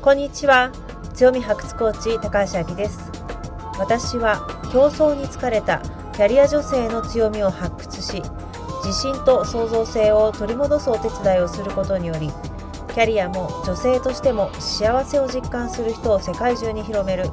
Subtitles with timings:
[0.00, 0.70] こんにちは。
[1.12, 3.10] 強み発掘コーチ高橋明です。
[3.80, 5.82] 私は競争に疲れた
[6.12, 8.22] キャリア女性の強みを発掘し
[8.84, 12.30] 自信と創造性を取り戻すお手伝いをすることにより
[12.94, 17.24] キャリアも女性としても幸せを実感する人を世界中に広める。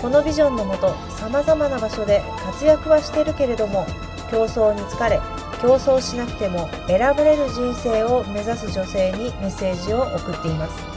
[0.00, 3.86] このビジョンのもとさまざまな場所で活躍はしてるけれども
[4.30, 5.20] 競争に疲れ
[5.60, 10.91] 競争しなくても選ばれる人生を目指す女性にメッセージを送っています。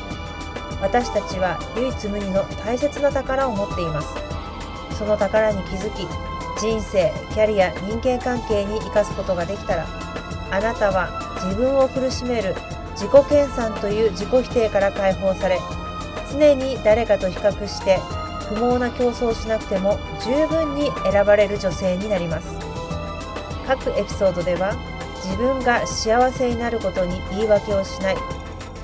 [0.85, 4.13] 私たちは唯一無二の大切な宝を持っています。
[4.95, 6.07] その宝に気づき
[6.61, 9.87] 人生キャリア人間関係に生かすことができたら
[10.51, 11.09] あなたは
[11.43, 12.55] 自分を苦しめる
[12.91, 15.59] 自己研鑽という自己否定から解放され
[16.31, 17.97] 常に誰かと比較して
[18.47, 22.47] 不毛な競争をしなくても十分に選ばれる女性になります。
[23.67, 24.75] 各エピソードでは
[25.23, 28.17] 自分が幸せになることに言い訳をしない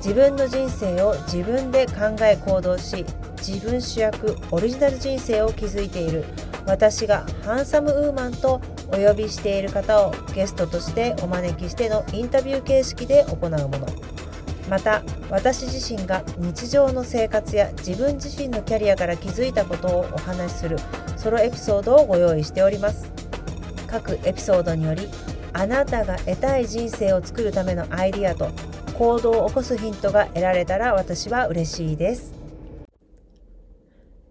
[0.04, 3.06] 自分の人生を自分で考え行動し
[3.36, 6.24] 自分主役オリジナル人生を築いている。
[6.66, 13.86] 私がハンサムウーマンとお呼びしている方をゲストとしてお招きしてのインタビュー形式で行うもの。
[14.68, 20.78] また私自身が日常の生活や自分自身のキャリアから気づいたことをお話しする
[21.16, 23.12] ソロエピソードをご用意しております。
[23.86, 25.08] 各エピソードにより
[25.52, 28.50] あなたが得たい人生を作るためのアイディアと
[28.92, 32.34] 行動を起こすヒントが得られたら私は嬉しいです。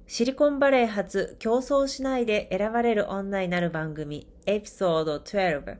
[0.07, 5.77] シリコンバレー発競争しないで選ばれる女になる番組エピソード12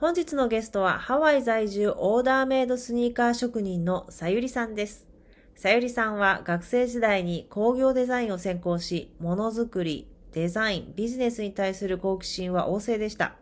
[0.00, 5.06] 本日のゲストはハワイ在住オーダーメイドスニーカー職人のさゆりさんです。
[5.54, 13.36] さゆりさんは学生時代に工業デザインを専攻し、ものづくり、デザイン、ビジネスに対する好奇心は旺盛でした。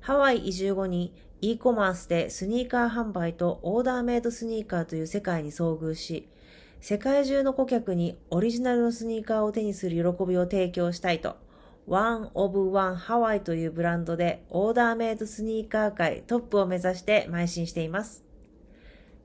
[0.00, 1.14] ハワイ移住後に
[1.50, 6.26] e コマースでスニーカー販売とオーダーメイドスニーカーという世界に遭遇し、
[6.80, 11.36] 世界中の顧客にオリジナルのスニーカーを手にする喜びを提供したいと、
[11.86, 18.24] One of One Hawaii というブランドでオーダーメイドスニーカー界トップを目指して邁進しています。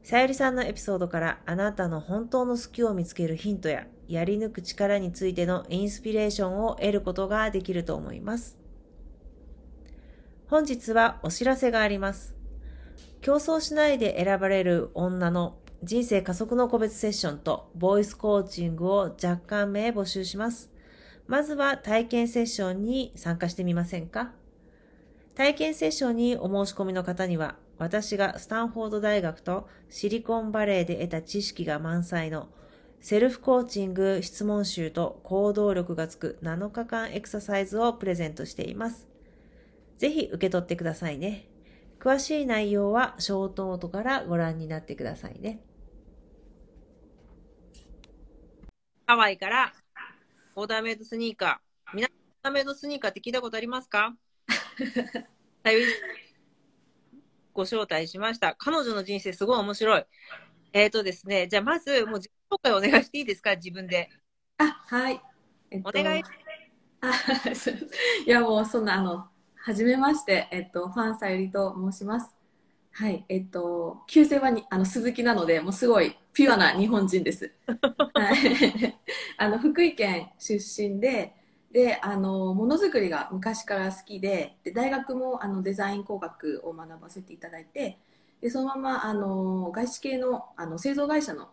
[0.03, 8.58] さゆりさんのエピソードからあなたの本当の好きを見つけるヒントややり抜く力についてのインスピレーションを得ることができると思います。
[10.49, 12.33] 本日はお知らせがあります。
[13.21, 20.71] 競争しないで選ばれる女の人生加速の個別セッションとボイスコーチングを若干名募集します。
[21.27, 24.31] まずは体験セッションに参加してみませんか？
[25.35, 32.47] 体験セッションにお申し込みの方には私がスタンフォード大学とシリコンバレーで得た知識が満載の
[33.01, 39.07] セルフコーチング質問集と行動力がつく7日間エクササイズをプレゼントしています。
[39.99, 41.45] ぜひ受け取ってくださいね。
[41.99, 45.59] 詳しい内容はショートノートからご覧になってくださいね。
[49.05, 49.73] ハワイから
[50.55, 51.95] オーダーメイドスニーカー。
[51.95, 54.15] 皆さん、オーダーメイドスニーカーって聞いたことありますか？
[57.53, 58.55] ご招待しました。
[58.55, 60.05] 彼女の人生すごい面白い。
[60.71, 64.09] えっ、ー、とですね、じゃあまず、もう自己紹介お願いしていいですか、自分で。
[64.59, 65.21] あ、はい。
[65.71, 66.23] えっと、お願い。
[67.01, 67.11] あ、
[68.25, 69.29] いや、もうそんな、あの、
[69.69, 72.35] はじめまして、えっと、ファンさゆりと申します。
[72.91, 77.53] はい、えっと、旧姓はにあの鈴木なので、もうすごいピュアな日本人です。
[77.67, 78.97] はい、
[79.37, 81.35] あの福井県出身で、
[81.71, 87.99] で、あのものづくりが昔から好きで、で大学もあのデザイン工学を学ばせていただいて、
[88.41, 91.47] でそのままあの外資系のあの製造会社の、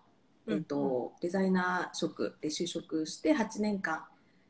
[0.48, 4.06] えっと、デザイナー職で就職して8年間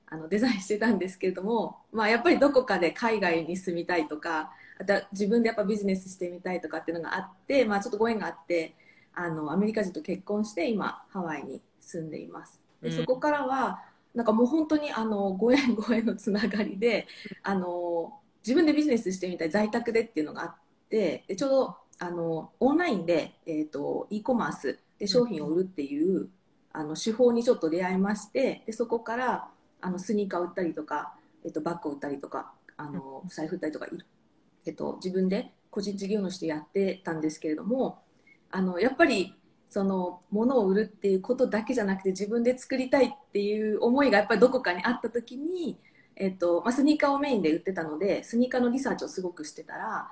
[0.09, 8.75] あのデザインしてたんですけれども、まあ、やっぱりどこかで海外に住みたいとかあと自分でやっぱビジネスしてみたいとかっていうのがあって、まあ、ちょっとご縁があって
[9.15, 12.61] あのアメリカ人と結婚して今ハワイに住んでいます。
[12.83, 13.83] でそこからは
[14.15, 17.07] なんかもう本当にあのご縁ご縁のつながりで
[17.43, 18.13] あの
[18.47, 20.55] 自分でビジネスしてみたい在宅でっていうのがあっ
[20.89, 26.29] てでちょうどあのオンラインで、えーと、e コマースで商品を売るっていう、
[26.73, 29.49] あの手法にちょっと出会いましてでそこから
[29.81, 31.15] あのスニーカー売ったりとか、
[31.45, 33.87] えーと、バッグを売ったりとかあの財布売ったりとか、
[34.67, 38.03] えーと、自分で個人事業主とやってたんですけれども
[38.51, 39.35] あのやっぱり
[39.69, 45.79] その物を売るっていうことだけじゃなくて自分で作りたいっていう思いがやっぱりどこかにあった時に、
[46.15, 50.09] えっとまあ、スニーカーをメインで売ってたのでスニーカーのリサーチをすごくしてたら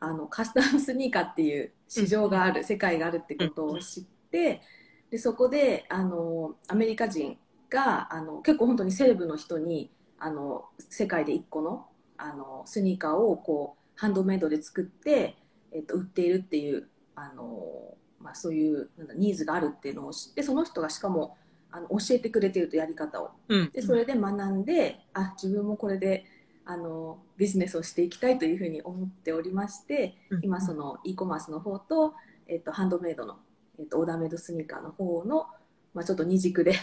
[0.00, 4.62] あのカスタムスニーカーっていう市場がある、うん、世界があるってことを知って、
[5.10, 7.36] でそこであのアメリカ人
[7.70, 11.86] があの結構本当に西部の人にあの世界で1個の
[12.16, 15.36] あのスニーカーをこうハンドメイドで作って、
[15.72, 21.36] えっと、売っているっていうあのまあ、そういうなんだニーズがあるっていうのを知ってその人がしかも
[21.70, 23.30] あの教えてくれてるとやり方を。
[23.48, 23.70] うん。
[23.70, 26.24] でそれで学んであ自分もこれで
[26.64, 30.40] あのビジネスをしていきたいというふうに思っておりましてうん。
[30.42, 32.14] 今その e コマースの方と,、
[32.46, 33.36] えっとハンドメイドの、
[33.78, 35.46] えっとオーダーメイドスニーカーの方の、
[35.94, 36.74] まあ、ちょっと二軸で、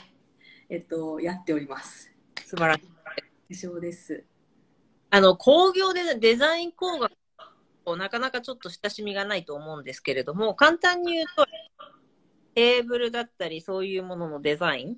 [0.69, 2.11] えっとやっております。
[2.45, 2.89] 素晴らしい。
[3.49, 4.23] 以上です。
[5.11, 7.11] あの、工業でデザイン工学
[7.85, 11.45] となかなかちょっと親しみがないと思うんですけれども、簡単に言うと、
[12.55, 14.97] テーブルだったり、そういうもののデザイン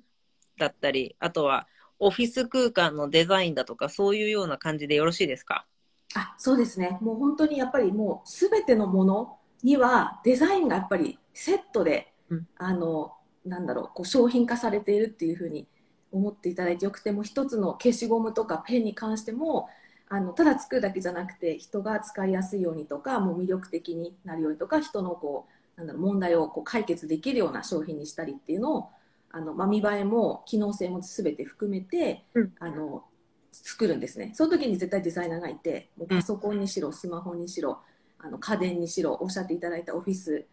[0.56, 1.68] だったり、あとは
[1.98, 5.66] オフィス空間のデザインだとか、そういうような感じでよろしいですか？
[6.14, 13.12] あそうですねもう本当にやっぱりもう全てのものにはデザインがやっぱりセットで、うんあの
[13.48, 15.66] なんだろうこう商品化されているっていうふうに
[16.12, 19.68] 思っていただいてよくても一つの消しゴムとかペンに関しても
[20.08, 25.46] あのただ作るだけじゃなくて人が使いやすいようにとかもう魅力的になるようにとか人のこ
[25.76, 28.90] うなんだろう問題をこう解決できるような商品にしたりっていうのを
[29.30, 32.52] あの、まあ、見栄えも機能性も全て含めて、うん。
[32.58, 33.04] あの
[33.50, 34.32] 作るんですね。
[34.34, 37.80] その時に絶対デザイナーがいてもうパソコンにしろスマホにしろ
[38.18, 40.46] あの家電にしろおっしゃっていただいたオフィス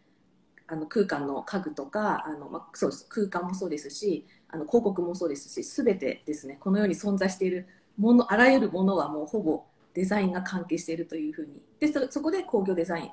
[0.68, 7.66] あの空間の家具とかあの、まあ、そうです空間もそうですしあの広告もそうですし全てですねこの世に存在している
[7.96, 9.64] ものあらゆるものはもうほぼ
[9.94, 13.10] デザインが関係しているというふうにでそこで工業デザイン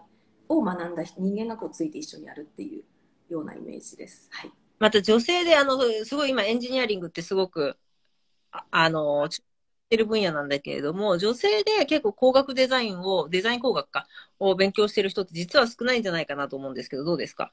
[0.49, 2.83] を学んだ人間がこうついて一緒にやるっていう
[3.33, 4.27] ようなイメージです。
[4.31, 4.51] はい
[4.83, 7.77] また女性で、あの、すごい今エンジニアリングってすごく、
[8.51, 9.29] あの、
[9.89, 14.07] てる分野なんだけれども、女性で結構工学デザインを、デザイン工学か、
[14.39, 17.51] を勉強してる人って実は少ないんじゃないかなと思うんですけど、どうですか？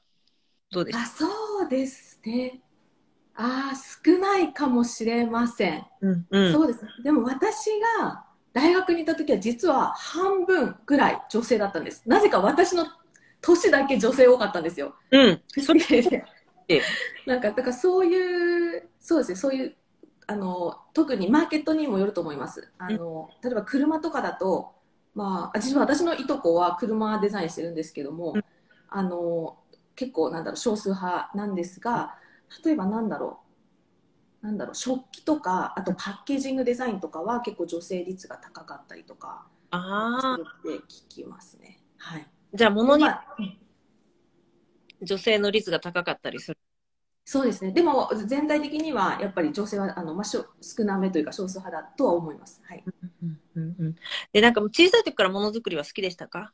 [0.71, 2.61] どうですかあそうですね
[3.35, 5.85] あー少ないかもしれません。
[6.01, 6.27] うん。
[6.29, 6.51] うん。
[6.53, 6.91] そうですね。
[7.03, 7.69] でも私
[7.99, 12.03] が大学にいた時は実は半分ぐらい女性だったんです。
[12.05, 12.85] なぜか私の
[13.41, 14.95] 年だけ女性多かったんですよ。
[15.11, 15.41] うん。
[15.63, 16.25] それ、で？
[16.67, 16.81] ええ
[17.25, 19.75] なんかだからそういうそうですねそういう
[20.27, 22.71] あの特にマーケットにもよると思います。
[22.77, 24.73] あの例えば車とかだと
[25.13, 28.43] まあ実は私のいとこは車デザインしてるんですけども、うん
[28.93, 29.57] あの
[29.95, 32.15] 結構なんだろう少数派なんですが
[32.63, 33.39] 例えばなんだろ
[34.43, 41.79] うなんだろう食器とかあとパッケージングデザインとかは結構女性率が高かったりとかああ、するって聞きますね。
[41.97, 42.27] はい。
[42.53, 43.23] じゃあ物にま
[45.01, 46.57] 女性の率が高かったりする。
[47.31, 47.71] そうですね。
[47.71, 50.43] でも全体的にはやっぱり女性はあの、まあ、少
[50.83, 52.61] なめというか少数派だとは思います。
[52.65, 52.83] はい。
[52.85, 53.95] うんうんうん
[54.33, 56.51] で、なんかもう小さい時からものづくりは好きでしたか？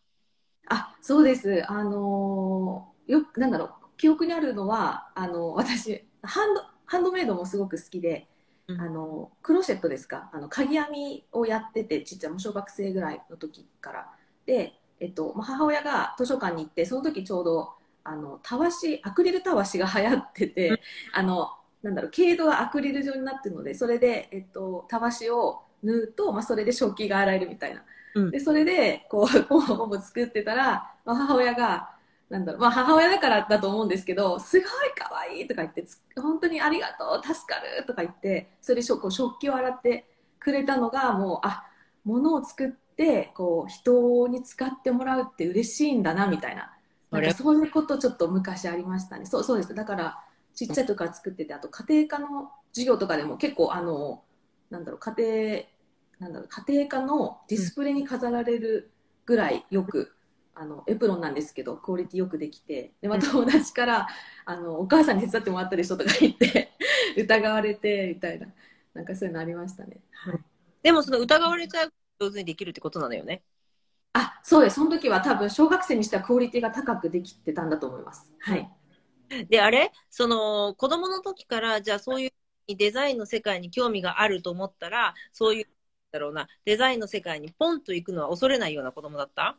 [0.68, 1.64] あ、そうです。
[1.68, 8.28] あのーよくなんだろう記憶にあるのはあの私ハンドハンドメイドもすごく好きで、
[8.68, 10.30] うんあのクロシェットですか？
[10.32, 14.12] あの鍵編みをやっててちっちゃい小学生ぐらいの時から
[14.46, 17.74] で、えっとまあ母親が図書館に行ってその時ちょうど
[18.08, 20.78] あのたわしアクリルたわしが流行ってて、うん。
[21.14, 21.50] あの
[21.84, 27.84] なんだろう毛糸がアクリル状になってるのでそれで、えっと、たわしを縫うと、まあ、それで食器が洗えるみたいな、
[28.16, 28.32] うん。
[28.32, 31.92] でそれでこうポンポンポン作ってたら、まあ、母親が
[32.30, 40.06] なんだろう、まあ、母親だからだと思うんですけどすごい可愛いとか言ってつ本当にありがとう助かるとか言ってそれでこう食器を洗って
[40.40, 41.64] くれたのがもうあ
[42.04, 46.74] 物を作ってこう人に使ってもらうって嬉しいんだなみたいな
[47.12, 49.26] なんかそういうことちょっと昔ありましたね。
[49.26, 49.74] そうそうです。
[49.74, 50.20] だから
[50.54, 54.24] ちっちゃい時から作ってて、あと家庭科の授業とかでも結構あの
[54.70, 55.64] なんだろう家庭
[56.20, 58.92] なんだろう家庭科のディスプレイに飾られる
[59.26, 60.14] ぐらいよく、
[60.56, 64.08] あのエプロンなんですけどクオリティよくできて、でまた友達から
[64.46, 66.72] あのお母さんに手伝ってもらったでしょとか言って
[67.18, 68.48] 疑われてみたいな
[68.94, 69.98] なんかそういうのありましたね。
[70.12, 70.40] はい。
[70.82, 73.44] でもその疑われちゃう上手にできるってことなのよね。
[74.14, 74.76] あ、そうです。
[74.78, 78.32] その時は多分小学生にしてはクオリティが高くできてたんだと思います。
[78.40, 78.70] はい。
[79.50, 79.92] で、あれ？
[80.10, 85.66] その、子供の時から、じゃあそういうデザインの世界に興味があると思ったら、そういう、
[86.12, 89.58] だろうな、デザインの世界にポンと行くのは恐れないような子供だった？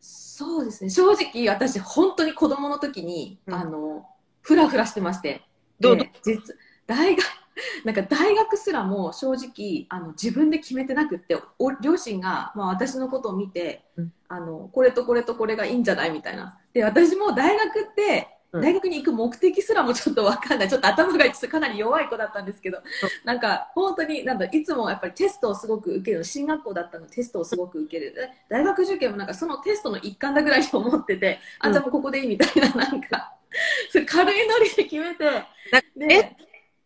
[0.00, 0.88] そうですね。
[0.88, 4.06] 正直私本当に子供の時に、うんあの
[4.42, 5.42] フラフラしてまして。
[5.78, 5.96] どう？
[5.96, 7.26] で実大学
[7.84, 14.12] なんか大学すらも正直あの自分で決めてなくってお両親が、まあ、私のことを見て、うん。
[14.28, 16.58] あのこれとこれとこれがいいんじゃないみたいな。
[16.72, 18.62] で私も大学ってうん。
[18.62, 20.68] 大学に行く目的すらもちょっと分かんない。
[20.68, 22.78] ちょっと頭がかなり弱い子だったんですけど、
[23.24, 28.14] なんか本当になんだいつもやっぱりテストをすごく受ける進学校だったのでテストをすごく受ける。
[28.14, 31.70] で大学受験もなんかそのテストの一環だぐらいに思ってて、うん。
[31.70, 33.34] あじゃあもうここでいいみたいななんか
[33.90, 35.24] それ軽いノリで決めて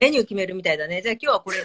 [0.01, 1.03] メニュー決めるみたいだね。
[1.03, 1.57] じゃあ今日はこれ。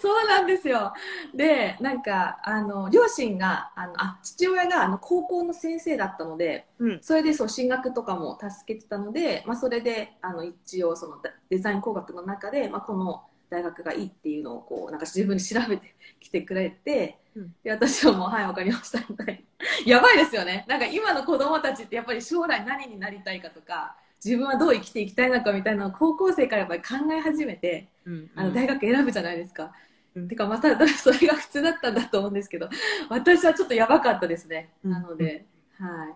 [0.00, 0.92] そうなんですよ。
[1.34, 19.44] で、なんか、あの、両親が、あの、あ、父親が、あの、高校の先生だったので、うんそれで、そう、進学とかも助けてたので、まあ、それで、あの、一応、その、デザイン工学の中で、まあ、この大学がいいっていうのを、こう、なんか自分で調べてきてくれて、うんで、私はもう、はい、わかりました、みたい
[19.86, 19.92] な。
[19.92, 20.64] やばいですよね。
[20.68, 29.72] なんか、今の子供たちって、やっぱり将来何になりたいかとか、自分はどう生きていきたいのかみたいなのを高校生からやっぱり考え始めて、うんあの大学選ぶじゃないですか。
[30.14, 32.68] うんてかまたそれが普通だったんだと思うんですけど
[33.08, 34.72] 私はちょっとやばかったですね。
[34.84, 35.46] うんなので、
[35.78, 36.14] はい。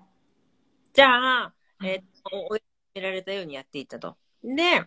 [0.93, 2.63] じゃあ、えっと、追い詰
[2.95, 4.17] められたようにやっていったと。
[4.43, 4.83] で、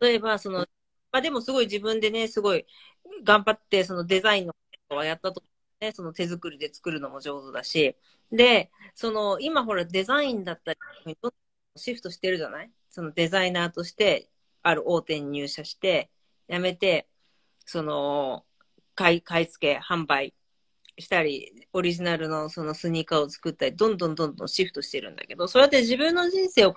[0.00, 0.60] 例えば、その、
[1.12, 2.66] まあでもすごい自分でね、すごい
[3.22, 4.58] 頑張って、そのデザインのこ
[4.90, 5.42] とはやったと、
[5.80, 7.96] ね、その手作りで作るのも上手だし、
[8.32, 11.32] で、その、今ほらデザインだったり、どんどん
[11.76, 12.70] シフトしてるじゃない？
[12.90, 14.28] そのデザイナーとして、
[14.62, 16.10] ある大手に入社して、
[16.48, 17.08] 辞めて、
[17.66, 18.44] その、
[18.94, 20.34] 買い、買い付け、販売
[20.98, 26.74] したり、オリジナルのそのスニーカーを作ったり、どんどんどんどんシフトしてるんだけど、それって自分の人生を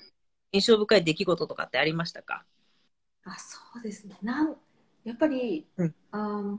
[0.51, 2.45] 印象深い出来事とかってありましたか？
[3.25, 4.17] あそうですね。
[4.21, 4.55] なん
[5.03, 5.95] やっぱり、うん。
[6.11, 6.57] あー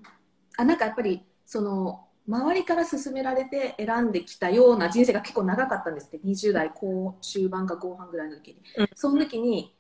[0.59, 6.18] あなんかやっぱりその周りから勧められて選んできたような人生が結構長かったんですって。
[6.18, 8.88] 20代後中盤か後半ぐらいの時に、うん。
[8.94, 9.75] その時に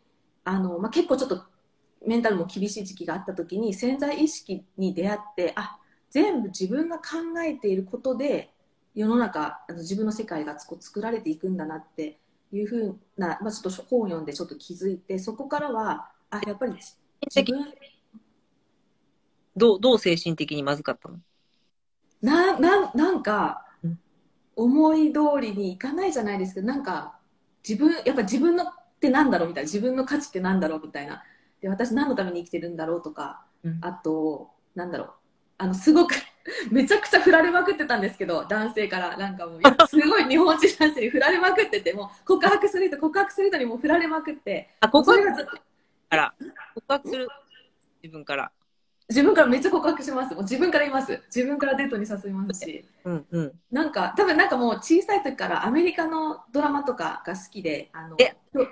[0.44, 1.42] あの、まあ、結構ちょっと
[2.06, 5.78] メンタルも厳しい時期があった時に潜在意識に出会ってあ
[6.10, 8.50] 全部自分が考えていることで
[8.94, 12.18] 世の中あの自分の世界が作られていくんだなって
[12.50, 17.66] いうふうな、まあ、ちょっと本を読んでちょっと気づいてそこからはあやっぱり自分
[19.56, 21.18] どう、どう精神的にまずかったの？
[22.22, 23.98] なななんかうん。
[24.56, 27.18] 思い通りにいかないじゃないですけどなんか
[27.66, 28.66] 自分やっぱ自分のっ
[29.00, 31.22] てなんだろうみたいな自分の価値ってなんだろうみたいな。
[31.60, 33.78] で私何のために生きてるんだろうとかうん。
[33.82, 35.10] あとなんだろう。
[35.58, 36.14] あのすごく
[36.70, 39.16] めちゃくちゃ振られまくってたんですけど男性から。
[39.16, 44.70] なんかもうすごい日本人男性に振られまくっててもう告白する人告白する人にもう振られまくって。
[44.80, 45.68] あ、告白それがずっと。
[46.08, 46.34] から、
[46.74, 47.28] 告白する。
[48.02, 48.50] 自分から。
[49.08, 50.34] 自分からめっちゃ告白します。
[50.34, 51.22] もう自分から言います。
[51.34, 52.84] 自分からデートに誘いますし。
[53.04, 53.52] うんうん。
[53.70, 58.36] なんか多分なんかもう小さい時からアメリカのドラマとかが好きであのえ？
[58.52, 58.68] よ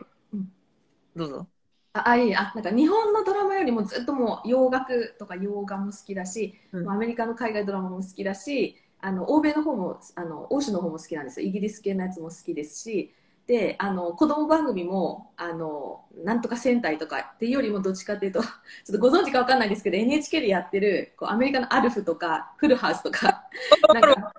[1.15, 1.47] どうぞ。
[1.95, 6.85] ああいいあなんか日本のドラマよりもずっともう洋楽とか洋画も好きだし、うん。
[6.85, 11.47] もうアメリカの海外ドラマも好きだしあの欧米の方もあの欧州の方も好きなんですよ。
[11.47, 13.15] イギリス系のやつも好きですし
[13.47, 23.45] であの子供番組もあのなんとか戦隊とかっていうよりもどっちかっていうと ちょっとご存知かわかんないですけど NHK でやってるこうアメリカのアルフとかフルハウスとか
[23.95, 24.33] なんか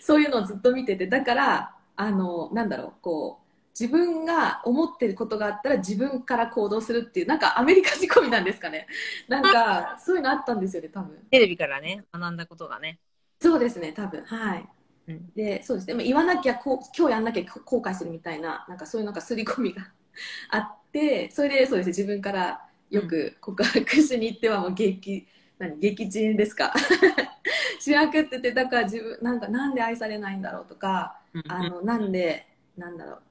[0.00, 3.46] そういうのをずっと見ててだからあのなんだろうこう
[3.78, 8.86] 自分が思ってることがあったら自分から行動するっていうなんかアメリカ仕込みなんですかね。
[9.28, 11.14] なんか そういうのあったんですよね多分。
[11.30, 12.98] テレビからね、学んだことがね。
[13.38, 14.22] そうですね多分。
[14.24, 14.66] はい
[15.08, 15.32] うん。
[15.34, 15.94] でそうです。
[15.94, 19.82] ね言わなきゃこう今日やんなきゃ後悔するみたいななんかそういうなんか刷り込みが
[20.50, 25.26] あってそれでそうですね自分からよく告白しに行ってはもう激
[25.58, 26.72] 何激鎮ですか？
[27.80, 32.46] しまくっててだから自分なんかなんで愛されないんだろうとかあのなんで
[32.76, 33.22] なんだろう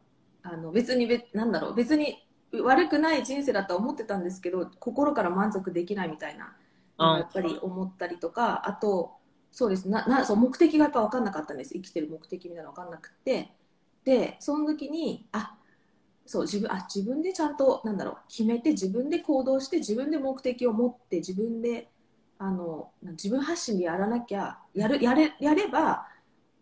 [0.44, 2.24] あの別にべなんだろう別に
[2.64, 6.56] 悪くない人生だとは思ってたんですけど心から満足できないみたいな
[6.98, 9.15] やっぱり思ったりとかあと
[9.56, 13.52] そうですななそう目的がやっぱ分かんなかったんです生きてる目的みたいなの分かんなくて
[14.04, 15.56] でその時にあ
[16.26, 21.88] そう自分あ自分でちゃんとなんだろう決めて自分で行動して自分で目的を持って自分で
[22.38, 26.06] あの自分発信でやらなきゃやるやれやれば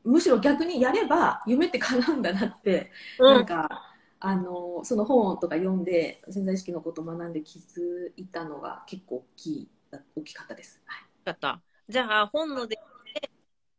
[0.03, 3.33] むしろ逆にやれば夢って叶うんだなって、うん。
[3.33, 9.69] なんかあのその本とか読んで潜在意識のことを学んで気づいたのが結構大きい
[10.15, 10.79] 大きかったです。
[10.85, 11.72] はいかった。
[11.89, 12.77] じゃあ、本ので、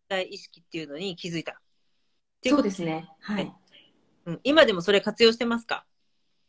[0.09, 1.61] 大意識っていうのに気づいた。
[2.47, 3.09] そうですね。
[3.21, 3.53] はい。
[4.27, 5.85] うん、今でもそれ活用してますか？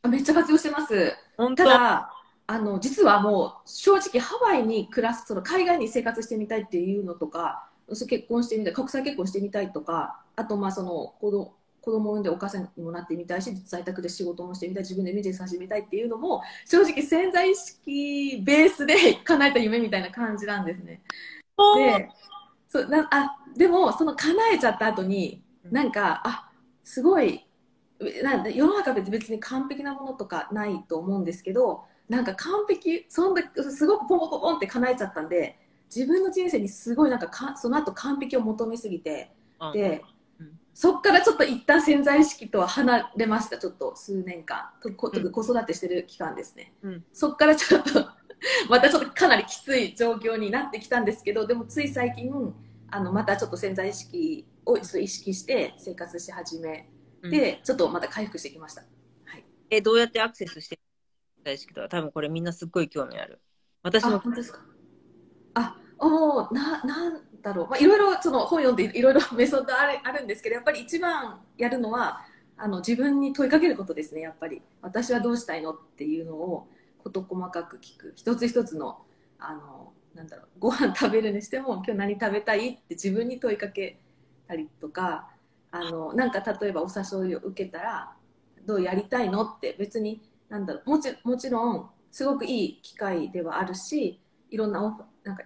[0.02, 1.14] あめっちゃ活用してます。
[1.56, 2.14] ただ、
[2.48, 21.02] あの、実はもう、正直ハワイに暮らす、その海外に生活してみたいっていうのとか、結婚してみたい、国際結婚してみたいとか、あと、まあ、その、子供、子供を産んでお母さんにもなってみたいし、在宅で仕事もしてみたい、自分でビジネス始めたいっていうのも、正直潜在意識ベースで叶えた夢みたいな感じなんですね。
[21.58, 22.10] で、
[22.68, 26.52] そうなあでも、その叶えちゃった後に、なんか、あ
[26.84, 27.48] すごい、
[28.24, 35.58] なんで世の中別別に完璧なものとかないと思うんですけど、なんか完璧、そんですごくポンポンポンって叶えちゃったんで、
[35.94, 39.74] 自分の人生にすごいなんかかその後完璧を求めすぎて、うん。
[39.74, 40.04] で、
[40.40, 40.60] うん。
[40.74, 44.70] そっからちょっと一旦潜在意識とは離れました、ちょっと数年間。
[44.82, 46.74] と子育てしてる期間ですね。
[46.84, 47.06] うん。
[47.14, 48.08] そっからちょっと
[48.70, 52.32] またちょっとかなりきつい状況になってきたんですけどでもつい最近
[52.90, 56.90] あのまたちょっと潜在意識を意識して生活し始め
[57.30, 58.82] て、うん、ちょっとまた回復してきました、
[59.26, 60.80] はい、えどうやってアクセスして
[61.38, 63.40] 潜在意識とは多分これみんなすっごい興味ある。
[63.84, 64.60] 私も本当ですか？
[65.56, 72.22] あおななんだろう、まあ、いろいろその本読んでいろいろ メソッドあるあるんですけどやっぱり一番やるのは
[72.58, 74.62] あの自分に問いかけることですねやっぱり。
[74.82, 75.74] 私はどうしたいの？
[75.74, 76.68] っていうのを
[77.06, 78.14] 事細かく聞く。
[78.16, 79.00] 一つ一つの
[79.38, 84.00] あのなんだろうご飯食べるにしても今日何食べたいって自分に問いかけ
[84.48, 85.30] たりとか
[85.72, 88.14] あのなんか例えばお誘いを受けたら
[88.66, 95.44] どうやりたいのって別になんだろうもちもちろんすごくいい機会ではあるしいろんななんか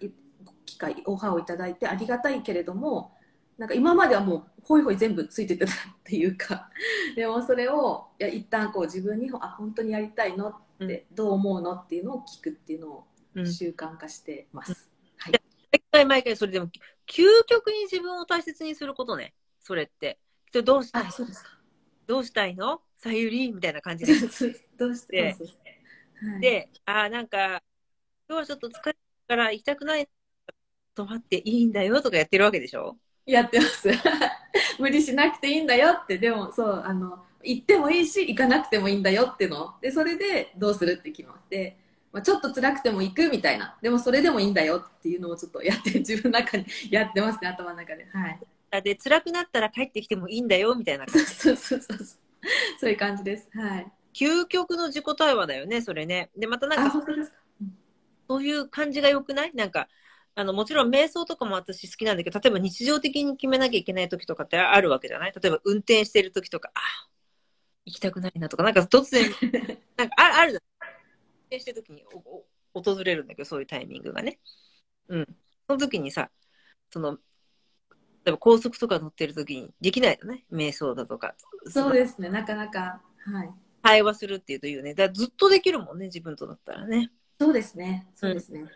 [0.65, 3.11] 機会オファーをいただいてありがたいけれども
[3.57, 5.67] なんか今まではもうほいほい全部ついてたっ
[6.03, 6.69] ていうか
[7.15, 10.68] でもそれをいや一旦こう自分にあ本当にやりたいのって
[11.11, 13.05] どう思うのっていうのを聞くっていうのを
[13.45, 14.89] 習慣化してます。
[15.27, 16.67] うん、はい、毎回毎回それでも
[17.07, 19.33] 究極に自分を大切にすることね。
[19.59, 20.19] それって。
[20.51, 21.11] どうしたい？
[21.11, 21.49] そうですか。
[22.07, 22.81] どうしたいの？
[22.97, 24.13] さゆりみたいな感じで。
[24.77, 25.35] どうして？
[26.41, 27.61] で、はい、あなんか
[28.27, 30.07] 今日はちょっと疲れたから行きたくない。
[30.95, 32.97] 泊まっていいんだよとかやってるわけでしょ？
[33.25, 33.89] やってます。
[34.79, 36.17] 無理しなくていいんだよって。
[36.17, 39.75] でもそうあの行ってもいいし行かなくてもいいんだよっていうの。
[39.81, 41.77] でそれでどうするって決まって、
[42.11, 43.77] まあ、ちょっと辛くても行くみたいな。
[43.81, 48.07] でもそれでもいいんだよっていうのをちょっとやって 自分の中にやってますね頭の中で。
[48.11, 48.39] はい。
[48.83, 51.97] で辛くなったら帰ってきてもいいんだよみたいなそうそうそうそう。
[52.79, 53.49] そういう感じです。
[53.53, 53.91] はい。
[54.13, 56.29] 究極の自己対話だよねそれね。
[56.37, 57.03] でまたなんか
[58.27, 59.51] そういう感じがよくない？
[59.55, 59.87] なんか
[60.35, 65.33] あの、もちろん瞑想とかも私好きなんだけど、例えば日常的に決めなきゃいけない時とかってあるわけじゃない？
[65.33, 66.79] 例えば運転してる時とか、あ、
[67.89, 69.23] 行きたくないなとか、なんか突然、
[69.97, 70.61] なんかあある
[71.51, 72.05] じしてる時に
[72.73, 74.39] 訪れるんだけど、そういうタイミングがね。
[75.07, 75.27] うん。
[75.67, 76.29] その時にさ、
[76.91, 77.17] その、例
[78.27, 80.45] えば高速とか乗ってる時にできないよね。
[80.51, 81.35] 瞑想だとか。
[81.65, 83.01] そうですね、なかなか。
[83.25, 83.49] はい。
[83.81, 84.93] 会話するっていうというね。
[84.93, 87.11] だずっとできるもんね、自分とだったらね。
[87.39, 88.07] そうですね。
[88.13, 88.69] そうですね。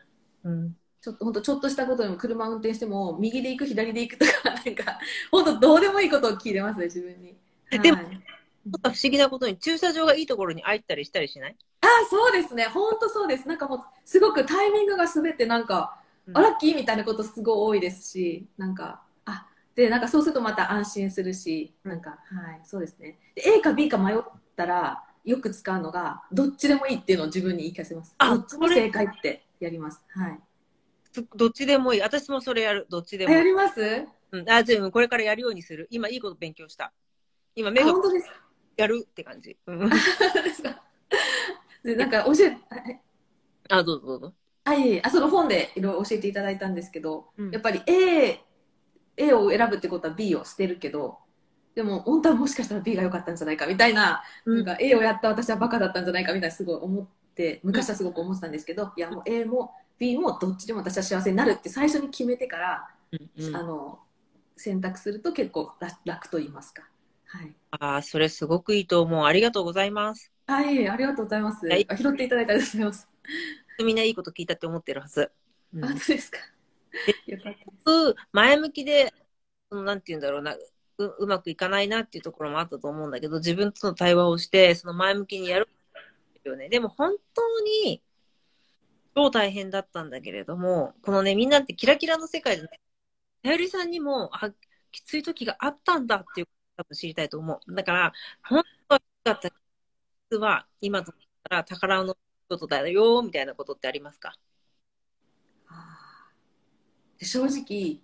[0.43, 4.97] うん、うんちょっと本当ちょっとしたことでも車運転しても右で行く左で行くとかなんか
[5.31, 7.35] 本当どうでもいいことを聞いてますね自分に。
[7.71, 8.23] でも、はい、
[8.65, 11.55] 不思議なことに駐車場がいいところに入ったりしたりしない？
[11.81, 22.15] ああそうですね本当そうですなんかもうすごくタイミングが滑ってなんか、うん、あラッキーみたいなことすごい多いですしなんかあでなんかそうするとまた安心するしなんかは
[22.53, 24.17] いそうですねで A か B か迷っ
[24.55, 30.39] たらよく使うのがどっちでもいいっていうのを自分に言い聞かせますどっちも正解ってやりますはい
[31.35, 32.01] どっちでもいい。
[32.01, 32.87] 私もそれやる。
[32.89, 33.33] どっちでも。
[33.33, 34.07] やります？
[34.31, 34.49] うん。
[34.49, 35.87] あ、全部これからやるようにする。
[35.91, 36.91] 今いいこと勉強した。
[37.55, 38.31] 今目が本当です
[38.77, 39.57] やるって感じ。
[39.67, 39.89] うん。
[39.89, 39.95] で
[40.53, 40.81] すか。
[41.83, 42.57] で、なんか教え、
[43.69, 44.33] あ、どうぞどうぞ。
[44.65, 48.39] あ、いえあ、その本でいろいろ教えていただいたんですけど、うん、やっぱり A、
[49.17, 51.17] A を選ぶってことは B を捨てるけど、
[51.75, 63.99] でも本当はもしかしたら B が良かったんじゃないかみたいな、うん、なんか A をやった私はバカだったんじゃないかみたいなすごい思って、昔はすごく思ってたんですけど、いやもう A も B もどっちでも私は幸せになるって最初に決めてから、うんうん、あの
[64.55, 65.71] 選択すると結構
[66.05, 66.83] 楽と言いますか。
[67.35, 69.25] はい、ああ、それすごくいいと思う。
[69.25, 70.31] ありがとうございます。
[70.45, 71.65] はい、ありがとうございます。
[71.65, 73.09] はい、拾っていただいてありがとうございます。
[73.83, 75.31] みんないいこと聞いたって思ってるはず。
[75.73, 76.37] うん、あ、そうですか？
[77.25, 79.11] よかった前向きで、
[79.71, 85.67] そのなんて言うんだろうな、ううまくいかないなっていうところもあったと思うんだけど、自分との対話をして、その前向きにやる
[86.43, 86.69] よね。
[86.69, 87.41] でも本当
[87.87, 88.03] に、
[89.15, 92.69] 超大変だったんだけれども、このね、みんなってキラキラの世界でね、
[93.43, 94.51] さゆりさんにも、あ、
[94.91, 97.75] きつい時があったんだっていう多分知りたいと思う。
[97.75, 99.49] だから、本当はきつかった
[100.31, 101.15] 実は、今とっ
[101.49, 102.17] たら宝の
[102.49, 104.33] ことだよ、みたいなことってありますか？
[107.21, 108.01] 正直、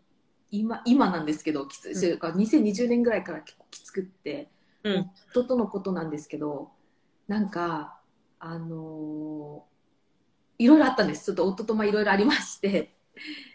[0.51, 4.49] 今、今なんですけど、きつい、うん、2020年ぐらいから結構きつくって、
[4.83, 6.71] うん、夫とのことなんですけど、
[7.27, 7.99] なんか、
[8.39, 9.69] あのー
[10.57, 11.25] いろいろあったんです。
[11.25, 12.95] ちょっと夫とまあいろいろありまして、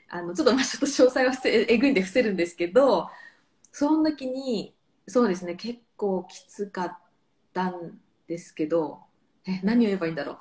[0.09, 3.11] あの、ちょっとまあちょっと詳細はえぐいんで伏せるんですけど、
[3.73, 4.75] その時に、
[5.07, 6.99] そうですね、結構きつかっ
[7.53, 9.01] たんですけど、
[9.47, 10.39] え、何を言えばいいんだろう。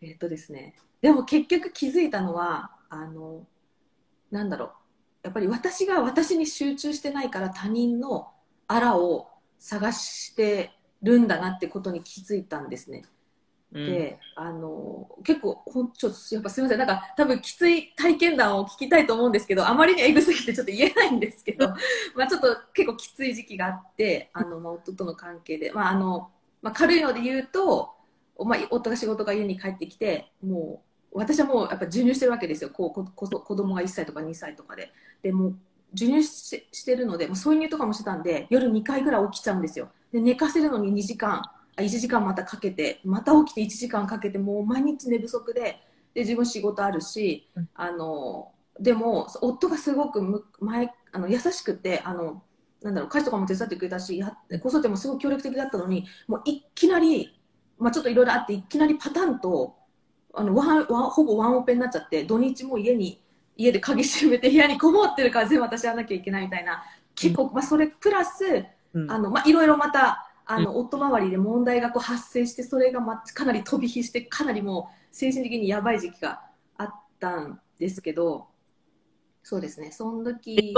[0.00, 3.46] えっとですね、でも結局気づいたのは、あの、
[4.30, 4.70] なんだろう。
[5.24, 8.32] やっぱり私が私に集中してないから他人の
[8.68, 13.04] あらを探してるんだなってことに気づいたんですね。
[13.72, 16.78] で、うん、あの結構ほんちょっとやっぱすみません。
[16.78, 21.68] なんか多分きつい体験談を聞きたいと思うんですけどあまりにエグすぎてちょっと言えないんですけど
[22.14, 26.30] まあちょっと結構きつい時期があってあの、まあ、夫との関係で、まああの
[26.62, 27.94] まあ、軽いので言うと、
[28.38, 32.70] まあ、夫が仕事が家に帰ってきてもう私はもうやっぱ授乳してるわけですよ。
[32.70, 34.92] こうここ子供が1歳とか2歳とかで。
[35.22, 35.56] でもう
[35.92, 39.88] 授乳ししてるのでもう添い乳とかもしてたんで夜2回ぐらい起きちゃうんですよ。
[40.12, 41.42] で寝かせるのに2時間。
[41.42, 45.80] あ1時間またかけてまた起きて1時間かけてもう毎日寝不足で
[46.14, 47.68] で自分仕事あるし、うん。
[47.74, 52.42] あのでも夫がすごくむ前あの優しくてあの
[52.82, 57.38] なんだろう家事とかも手伝ってくれたしや子育てもすごく協力的だったのにもういきなり、
[57.78, 59.76] まあ、ちょっといろいろあっていきなりパタンと
[60.34, 63.22] あのワンワンほぼワンオペになっちゃって土日も家に
[63.56, 66.84] 家で鍵閉めて部屋にこもってるから全部私やらなきゃいけないみたいな。
[67.14, 69.10] 結構、まあ、それプラスうん。
[69.10, 76.42] あの、まあ、いろいろまたあの、夫周りで問題がこう発生してそれが、ま、かなり飛び火してかなりもう精神的にやばい時期が
[76.78, 78.46] あったんですけど
[79.42, 79.92] そうですね。
[79.92, 80.74] その時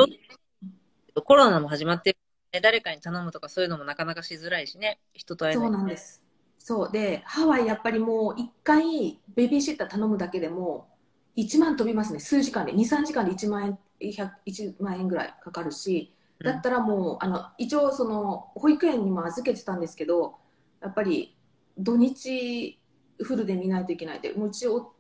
[1.24, 2.16] コロナも始まって
[2.62, 5.00] 誰かに頼むとかそういうのもなかなかしづらいしね。
[5.12, 5.64] 人と会えない。
[5.64, 6.22] そうなんです。
[6.59, 6.92] そう。
[6.92, 10.88] でハワイやっぱりもう1回ベビーシッター頼むだけでも
[11.37, 12.20] 1万飛びますね。
[12.20, 12.72] 数時間で。
[12.72, 20.37] 23時間で1万円100 1万円ぐらいかかるしだったらもうあの一応その保育園にも預けてたんですけど
[20.81, 21.37] やっぱり
[21.77, 22.79] 土日
[23.20, 24.92] フルで見ないといけないでもううちお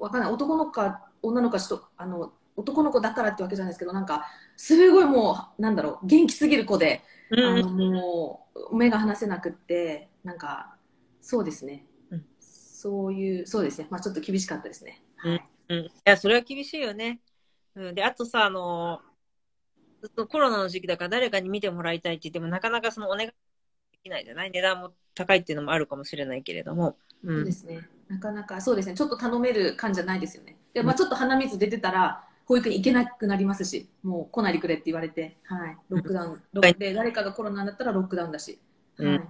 [0.00, 0.32] わかんない。
[0.32, 7.44] 男の子か女の子かちょっとあの男の子だからってわけじゃないですけどなんかすごいもうなんだろう元気すぎる子で、うん。
[7.44, 10.74] あのもう目が離せなくってなんか
[11.20, 12.24] そうですね、うん。
[12.40, 13.86] そういうそうですね。
[13.90, 15.48] まあちょっと厳しかったですね、はい。
[15.68, 17.20] うん、いや、それは厳しいよね。
[17.74, 19.07] うん、で、あとさ、あの、ず
[20.06, 23.34] っとコロナの時期だから誰かに見てもらいたいって言っても、なかなかそのお願いで
[24.04, 26.96] きないじゃない値段も高いっていうのもあるかもしれないけれども。
[27.24, 27.52] うそうんで。
[27.52, 27.88] すね。
[28.08, 28.94] なかなか、そうですね。
[28.94, 30.56] ちょっと頼める感じじゃないですよね。
[30.72, 35.76] で、まあちょっと鼻水出てたら、保育園行けなくなりますし、もう来ないでくれって言われて、はい。
[35.90, 36.42] ロックダウン。
[36.52, 38.58] ロックで、誰かがコロナになったらロックダウンだし。
[38.96, 39.08] はい。
[39.08, 39.28] うん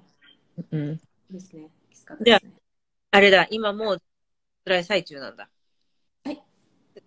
[0.71, 1.01] うん。
[1.31, 1.69] ですね。
[1.91, 2.53] きつかったですね。
[3.11, 4.03] あれだ、今もう
[4.65, 5.49] 辛い最中なんだ。
[6.25, 6.43] はい。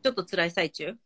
[0.04, 0.98] ちょっと辛い最中？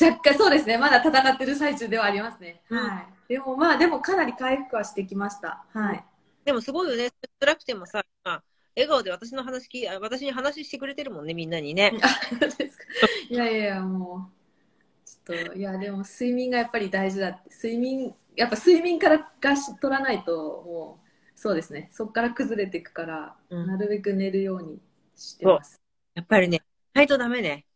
[0.00, 0.78] 若干そうですね。
[0.78, 2.62] まだ戦ってる最中ではありますね。
[2.70, 3.32] うんはい。
[3.32, 5.64] でもまあ、でもかなり回復はしてきました。
[5.72, 6.04] はい。
[6.44, 7.10] でもすごいよね。
[7.40, 8.42] 辛くてもさ、まあ
[8.78, 11.92] 笑顔で私の話聞い、あ私に話してくれてるもんね、みんなにね。
[12.00, 12.84] あ、そうですか。
[13.28, 17.50] いやいやいや、もう、ちょっと、いや、でも睡眠がやっぱり大事だって。
[17.50, 21.88] 睡眠、やっぱ睡眠からがし取らないと、もう、そうですね。
[21.92, 24.80] そこから崩れていくから、うんなるべく寝るように
[25.16, 25.80] してます。
[26.14, 26.62] やっぱりね、
[26.94, 27.67] ないとダメね。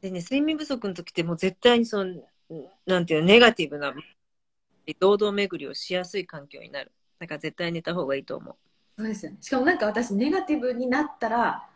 [0.00, 2.22] でね、睡眠不足の時ってもう絶対にその、
[2.86, 3.94] なんていうの、ネガティブな、
[4.98, 6.90] 堂々巡りをしやすい環境になる。
[7.18, 8.54] だから絶対寝た方がいいと思う。
[8.98, 9.38] そうですよね。
[9.40, 11.68] しかもなんか私、ネガティブになったら、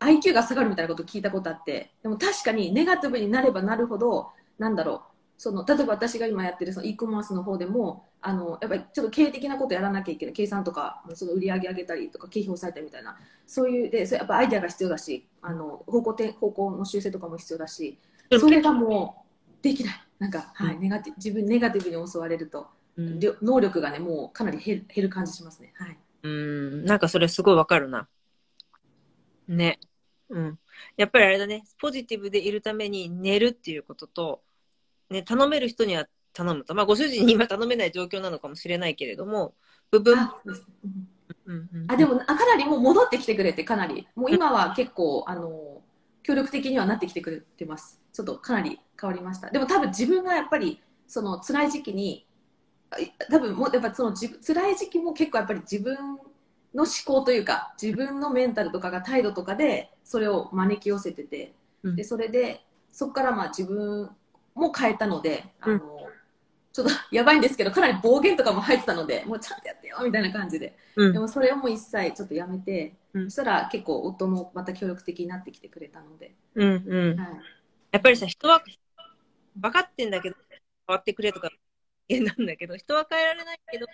[0.00, 5.09] IQ が下がるみたいなこと聞いたことあって、でも確かにネガティブになればなるほど、なんだろう、
[5.40, 17.98] その例えば私が今やってるその e コマースの方でも、あのやっぱりちょっと経営的なことやらなきゃいけない、計算とか、その売り上げ上げたりとか、経費抑えたりみたいな、そういう、で、それやっぱアイデアが必要だし、あの方向転方向の修正とかも必要だし、
[18.38, 19.94] それがもうできない。
[20.18, 22.66] なんか、はい、ネガティ自分ネガティブに襲われると、
[22.98, 25.72] うん、能力がね、もうかなり減る減る感じしますね。
[25.74, 25.96] はい。
[26.22, 28.08] うん、なんかそれすごいわかるな。
[29.48, 29.80] ね。
[30.28, 30.58] うん。
[30.98, 34.42] やっぱりあれだね、ポジティブでいるために寝るっていうことと、
[35.10, 36.74] ね、頼める人には頼むと。
[36.74, 39.54] まあ、ご主人に今頼めない状況なのかもしれないけれども、
[39.90, 40.16] 部分。
[41.88, 44.06] あでもあかなりもう戻ってきてくれてかなり。
[44.14, 45.82] もう今は結構あの
[46.22, 48.00] 協力的にはなってきてくれてます。
[48.12, 49.50] ちょっとかなり変わりました。
[49.50, 52.26] でも多分自分がやっぱりその辛い時期に
[53.30, 55.96] 多分もうやっぱその辛い時期も結構やっぱり自分
[56.74, 61.96] の思考というか自分のメンタルとかが態度とかでそれを招き寄せててうん。
[61.96, 64.10] でそれでそこからまあ自分
[64.60, 66.00] も変えたのであの、
[66.72, 70.76] ちょっと やばいんですけどかなり暴言とかも入ってたのでもうちゃんとやってよみたいな感じで。
[70.96, 71.12] うん。
[71.12, 73.30] でもそれをもう一切ちょっとやめて、うん。
[73.30, 77.20] そしたら結構夫もまた協力的になってきてくれたので、うんうん。
[77.20, 77.40] はい、
[77.92, 78.62] やっぱりさ、人は
[79.56, 81.50] 分かってんだけど、変わってくれとか
[82.08, 83.86] 言なんだけど、人は変えられないけど、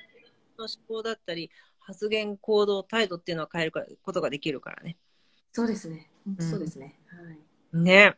[0.56, 1.50] その思考だったり、
[1.80, 4.96] 発言、行動、態度っていうのは変えることができるからね。
[5.52, 6.98] そうですね、そうですね、
[7.72, 8.16] はい、ね。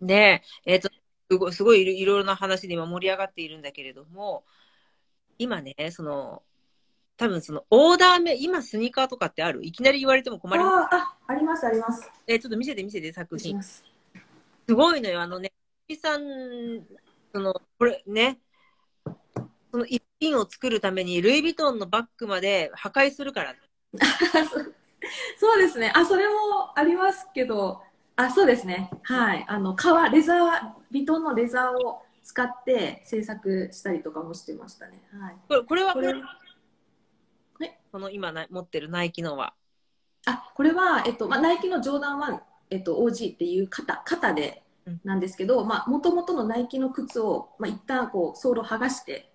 [0.00, 0.42] ね。
[0.64, 0.88] え、っ、と、
[1.30, 4.44] すごい、すごいいろいろな話で今盛り上がっているんだけれども、
[5.38, 6.42] 今ね、その、
[7.16, 9.64] 多分そのオーダーメ、今スニーカーとかってある？
[9.64, 10.94] いきなり言われても困ります。
[10.94, 13.60] ああありますありますえーちょっと見せて見せて作品。
[13.62, 13.84] す
[14.68, 15.52] すごいのよ、あのね、
[16.00, 16.22] さん、
[17.32, 18.38] その、これね、
[19.70, 23.54] その一品を作るためにルイ・ヴィトンのバッグまで破壊するから。
[25.38, 27.80] そうですねあそれもありますけど
[28.18, 28.90] あそうですね。
[29.04, 29.44] はい。
[29.46, 30.48] あの革レザー
[30.90, 35.00] ビトンのレザーを使って制作したりとかもしてましたね。
[35.12, 35.36] はい。
[35.46, 36.14] これこれはこれ
[37.92, 39.54] この今な持ってるナイキのは？
[40.26, 44.64] あこれは、えっとまあ、ナイキのジョーダン1、えっと、OG っていう型型で
[45.04, 49.30] なんですけどもともとのナイキの靴を、まあ、一旦こうソールを剥がして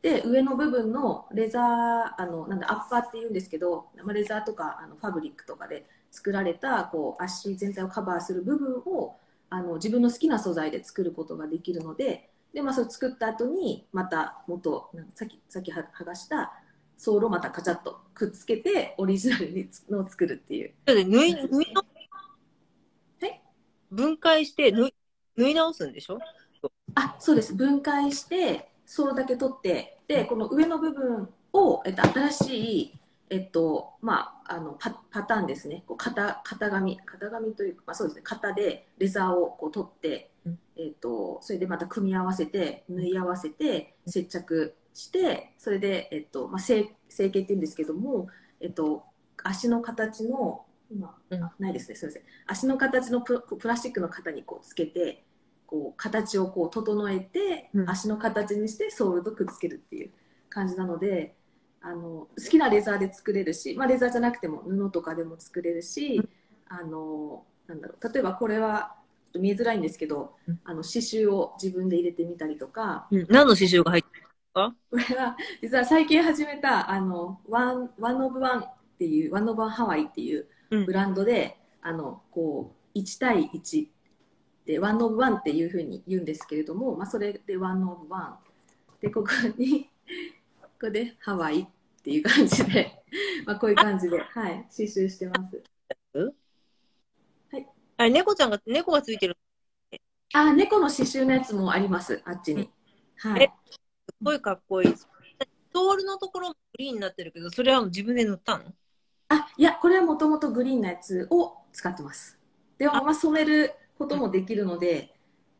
[0.00, 9.16] で上の部分のレザーあのなんだアッパーっていうんですけど、まあ、レザーとかあのファブリックとかで作られたこう足全体をカバーする部分を
[9.50, 16.52] あの自分の好きな素材で作ることができるのでで、まあ、それ作った後にまた元さっきさっき剥がした
[16.98, 20.74] ソールをまたカチャッとくっつけてオリジナルのを作るっていう。
[20.86, 21.34] 縫い縫い
[21.72, 21.82] の
[23.20, 23.42] はい。
[23.90, 24.94] 分解して縫い
[25.36, 26.18] 縫い直すんでしょ？
[26.94, 27.54] あそうです。
[27.54, 32.94] 分解してソールだけ取ってでこの上の部分を、えっと、新しい
[33.32, 35.84] えっとまあ、あのパパターンですね。
[35.86, 36.98] こう型型紙。
[37.06, 38.22] 型紙というか、まあ、そうですね。
[38.26, 48.28] 型でレザーをこう取って、うん、えっと、それでまた組み合わせて縫い合わせて接着してそれで、えっとまあ、成成形っていうんですけども、
[48.60, 49.04] えっと、
[49.42, 51.94] 足の形の今、うん、ないですね。
[51.94, 52.22] すみません。
[52.48, 55.24] 足の形のププラスチックの型にこうつけて
[55.66, 60.10] こう形をこう整えて、うん、足の形にしてソールとくっつけるっていう
[60.50, 61.34] 感じなので。
[61.82, 66.28] あの好きなレザーで作れるし、まあ、レザーじゃなくても布とかでも作れるし、うん、
[66.68, 68.94] あのなんだろう例えばこれは
[69.34, 74.74] 見えづらいんですけど、うん、あの刺繍を自分で入れてみたりとか、うん、何の刺繍が入ってるか？
[74.90, 83.86] これは実は最近始めたあの One One of One っていう One of One Hawaii っていうブランドで、あのこう1対1
[84.66, 88.38] で One of One っていうふうに言うんですけれども、まあ、それで One of One。
[89.00, 89.90] でここに
[90.82, 91.66] こでハワイっ
[92.02, 93.02] ていう感じで
[93.46, 95.62] まあこういう感じで、はい、刺繍してます。
[97.52, 97.68] はい。
[97.98, 99.36] あれ、猫ちゃんが、猫がついてる。
[100.34, 102.70] あ、猫の刺繍のやつもあります、あっちに。
[103.18, 103.52] はい。
[103.70, 104.94] すごいかっこいい。
[104.96, 108.64] ソールのところもグリーンになってるけど、それは自分で塗ったの？
[109.28, 112.38] あ、いや、これはもともとグリーンのやつを使ってます。
[112.78, 115.14] でも、まあ、染めることもできるので、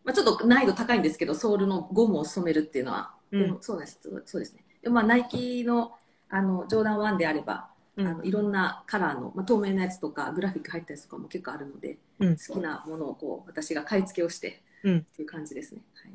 [0.04, 4.64] まあ、ちょっと難易度高いんですけど、ソールのゴムを染めるっていうのは、うん、そうです、そうですね。
[4.82, 5.92] でまあ、ナイキの
[6.28, 15.82] あのジョーダン1であれば、うん、あのいろんなカラーの、まあ、透明なやつとかグラフィック入ったやつとかも結構あるので、うん、好きなものをこう私が買い付けをして、うん、っていう感じですね。
[15.94, 16.12] はい、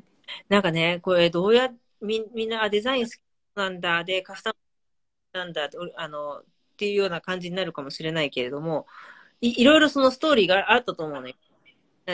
[0.48, 1.70] なんかねこれどうや
[2.02, 3.20] みみんなデザイン好き
[3.54, 4.56] なんだでカスタム
[5.32, 6.44] なんだあのっ
[6.76, 8.86] ていうような感じになるかもしれないけれども
[9.40, 11.36] いいろいろそのストーリーがあったと思うね。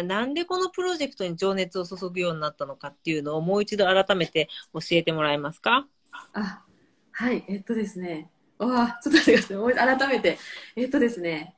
[0.02, 5.86] なんでこのプロジェクトに情熱を注ぐようになったのかっていうのをもう一度改めて教えてもらえますか？
[6.32, 6.64] あ
[7.12, 10.38] はい、えっとですね、わあ、ちょっと待ってください、改めて、
[10.76, 11.54] えっとですね、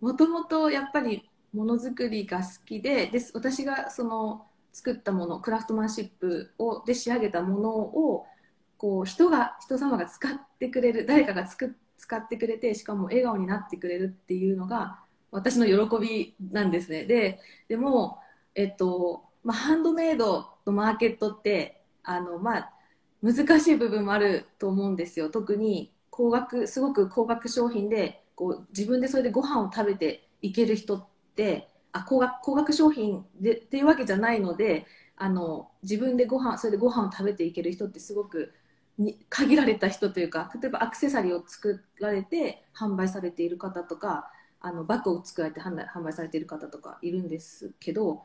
[0.00, 8.26] もともとやっぱりものづくりが好きで、で私がその作ったもの、クラフトマンシップをで仕上げたものを、
[8.76, 17.04] こう人が、人様が使ってくれる、誰かがつく使ってくれて、しかも笑顔になってくれるっていうのが、私の喜びなんですね。
[17.04, 18.18] で、でも、
[18.54, 22.72] えっと、まあ、ハンドメイドのマーケットって、あの、まあ、
[23.22, 25.30] 難しい部分もあると思うんですよ。
[25.30, 31.06] 特に高額すごく高額商品でこう自分でそれでご飯を食べていける人っ
[31.36, 38.52] てあ高額高額商品でっていうわけじゃないのであの自分でご飯それでご飯を食べていける人ってすごく
[38.98, 44.30] に限られた人というか例えばアクセサリーを作られて販売されている方とか
[44.60, 48.22] あのバッグを作られて販売されている方とかいるんですけど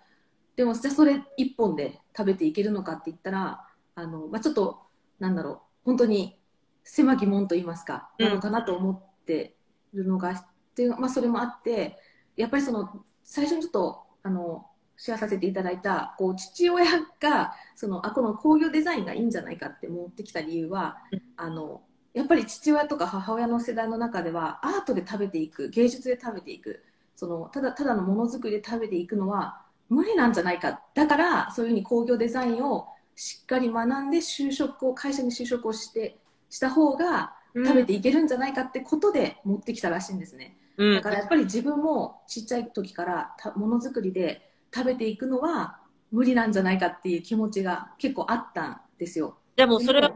[0.55, 4.84] でもじゃあそれ1本で食べていけるのかって言ったらあの、まあ、ちょっと
[5.19, 5.59] なんだろう。
[5.85, 6.37] 本当に
[6.83, 9.55] 狭き門と言いますか、なのかなと思って
[9.93, 11.97] るのがっていう、まあ、それもあって
[12.35, 16.85] やっぱりその最初にちょっとあのシェアさせていただいたこう父親
[17.19, 20.97] がそのあこの工業デザインがいいんじゃないかって持ってきた理由は、
[21.37, 21.81] あの
[22.13, 26.83] やっぱり父親とか母親の世代の中ではアートで食べていく芸術で食べていく
[27.15, 30.81] そのただただのものづくりで食べていくのは無理なんじゃないか。
[30.93, 36.17] だからそういうふうに工業デザインをしっかり学んで就職を会社に就職をして
[36.49, 45.79] した方が食べていけるんじゃないかってことで持ってきたらしいんですね、うん、だからやっぱり自分もちっちゃい時からものづくりで食べていくのは
[46.11, 49.37] 無理なんじゃないかっていう気持ちが結構あったんですよ。
[49.55, 50.13] でもそれは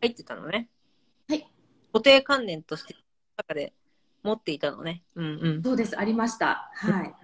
[0.00, 0.68] 入ってたのね。
[1.28, 1.46] はい。
[1.92, 2.94] 固定観念として
[3.36, 3.72] 中で
[4.22, 5.02] 持っていたのね。
[5.14, 5.62] うんうん。
[5.62, 6.70] そうですありました。
[6.74, 7.14] はい。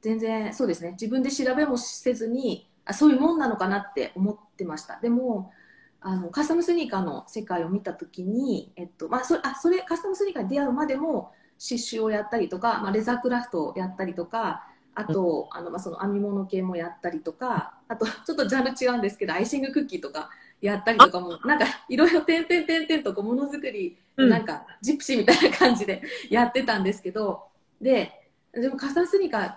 [0.00, 0.92] 全然そうですね。
[0.92, 4.98] 自分で調べもせずにあそういうもんなのかなって思ってました。
[5.00, 5.52] でも
[6.00, 27.44] あのカスタムスニーカーの世界を見た時に、えっとまあ、それあそれカスタムスニーカーに出会うまでも刺繍をやったりとか、まあ、レザークラフトをやったりとかあとあの、まあ、その編み物系もやったりとかあとちょっとジャンル違うんですけどアイシングクッキーとかやったりとかも、なんかいろいろ点々点々とこうものづくり、なんかジプシーみたいな感じで やってたんですけど、
[27.80, 29.54] で、でもカスタムスニーカー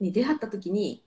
[0.00, 1.02] に出会った時に、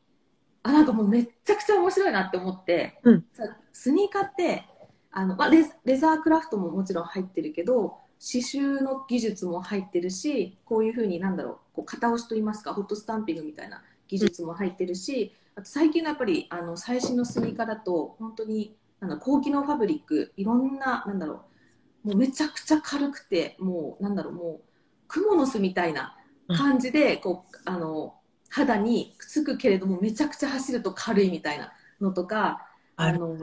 [0.64, 3.26] あ、なんかもうめっちゃくちゃ面白いなって思って、うん。
[3.34, 4.66] さスニーカーって、
[5.12, 21.46] あの、まあレズ、レザークラフトももちろん入ってるけど、刺繍の技術も入ってるし、こういうふうになんだろう、こう型押しといいますか、ホットスタンピングみたいな技術も入ってるし、あと最近のやっぱりあの最新のスニーカーだと、本当になんだ高機能ファブリック、いろんな、なんだろ
[22.04, 24.62] う、もうめちゃくちゃ軽くて、もうなんだろう、もう、
[25.08, 26.18] クモの巣みたいな
[26.50, 28.19] 感じで、こう、あの、
[28.50, 33.38] 肌にくっつくけれども、めちゃくちゃ走ると軽いみたいなのとか、あの、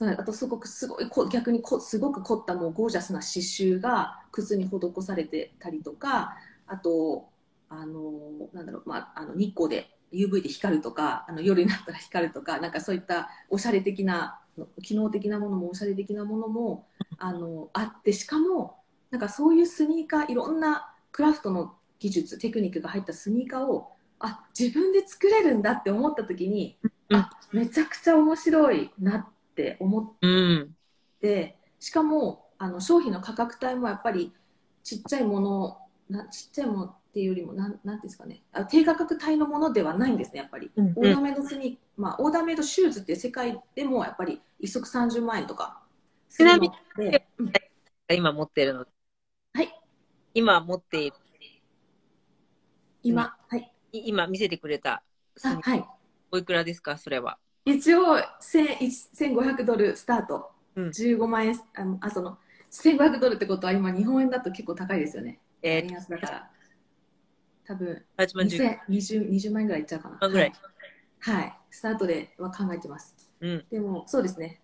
[0.00, 7.28] そうあとすごくすごいこ逆にこすごく凝ったもうゴージャスな刺繍が靴に施されてたりとかあと
[7.68, 14.40] あのなんだろう、まあ、あの日光で UV で光るとかあの夜になったら光るとかなんかそういったおしゃれ的な
[14.82, 16.86] 機能的なものもおしゃれ的なものも
[17.18, 18.76] あのあってしかも
[19.10, 26.78] なんかそういうスニーカーいろんなクラフトの技術テクニックが入ったスニーカーをあ自分で作れるんだって思った時に、
[27.08, 27.16] うん。
[27.16, 30.26] あめちゃくちゃ面白いなって思って。
[30.26, 30.76] うん。
[31.20, 34.32] でしかもあの商品の価格帯もやっぱり
[34.84, 35.78] ちっちゃいもの
[36.08, 38.42] なちっちゃいものっていうよりもなんなんですかね。
[38.52, 45.82] あ低価格帯のものではないんですねやっぱり、うんオーダーメイドスニーまあオーダーメイドシューズって世界でもやっぱり一足30万円とか
[46.28, 47.52] ちで、うん。
[48.12, 48.86] 今持ってるの？
[49.54, 49.80] はい。
[50.34, 51.16] 今持っている、
[53.02, 55.02] 今、はいい今見せてくれた
[55.42, 55.84] あはい
[56.32, 56.96] おいくらですか？
[56.96, 57.38] それは。
[57.64, 58.76] 一応1000
[59.14, 62.38] 1500ドルスタート、うん15万円あのあその
[62.70, 66.50] 1500ドルってことは今日本円だと結構高いですよねえ円安だから
[67.66, 70.18] 多分8万10 2020 20万円ぐらいいっちゃうかな。
[70.20, 70.52] 万ぐらい
[71.20, 71.40] はい。
[71.40, 71.58] はい。
[71.70, 73.14] スタートでは考えてます。
[73.40, 73.66] うん。
[73.70, 74.60] でも、そうですね。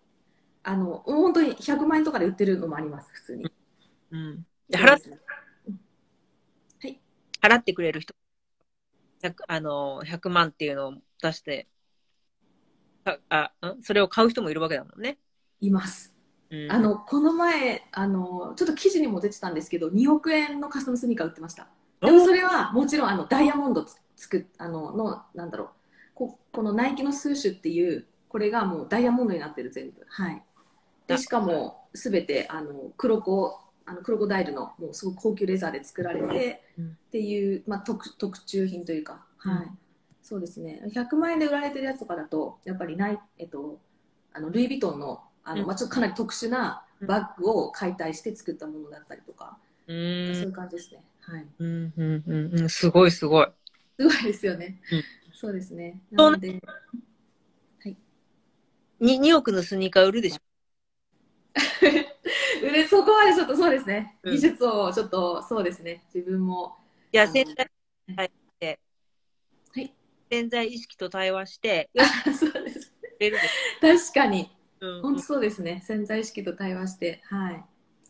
[0.64, 3.50] あの、本当に100万円とかで売ってるのもあります、普通に。
[4.10, 4.46] うん。
[4.68, 5.18] で払っそうですね
[7.40, 8.14] 払ってくれる人、
[9.22, 11.68] 100, あの100万っていうのを出して、
[13.04, 13.18] あ
[13.60, 13.82] あん？
[13.82, 15.18] それを買う人もいるわけだもんね。
[15.60, 16.14] います。
[16.50, 21.66] うん、あの、この前、あの、ちょっと記事にも出てたんですけど、2億円のカスタムスニーカー売ってました。
[22.00, 25.68] でもそれはもちろんあのダイヤモンドつつくあののなんだろう
[26.14, 30.42] ここのナイキのスーシュっていうこれがもうダイヤモンドになってる全部はい
[31.06, 36.96] でしかもすべてあの黒子あのクロコダイルのもうすごく高級レザーで作られて、うん。
[37.08, 39.66] っていう、まあ、特特注品というか、はい。
[39.66, 39.78] うん
[40.22, 40.82] そうですね。
[40.92, 43.78] 100万円で売られてるやつとかだとやっぱりない、えっと、
[44.32, 45.66] あのルイ・ヴィトンのあの、うん。
[45.68, 51.04] まあ、ちょっとかなり特殊なバッグを解体して作ったものだったりとか、うそういんう感じですね。
[51.20, 51.46] はい。
[51.60, 53.46] うんうんうんうん、すごいすごい。
[54.00, 54.80] すごいですよね。
[54.90, 55.04] うん。
[55.32, 56.00] そうですね。
[56.10, 56.60] なので、
[58.98, 60.36] に 2, 億のスニーカー売るでしょ？
[62.62, 64.18] うれそこまでちょっとそうですね。
[64.22, 66.04] うん技術をちょっとそうですね。
[66.14, 66.76] 自分も。
[67.12, 67.70] じゃああの潜在
[68.16, 68.80] 対して、
[69.74, 69.94] はい。
[70.30, 72.92] 潜在意識と対話して、あ そうです。
[73.80, 74.50] 確かに。
[74.82, 74.86] ょ。
[74.86, 75.82] うん本当そうですね。
[75.84, 77.20] 潜在意識と対話して。
[77.24, 77.64] はい。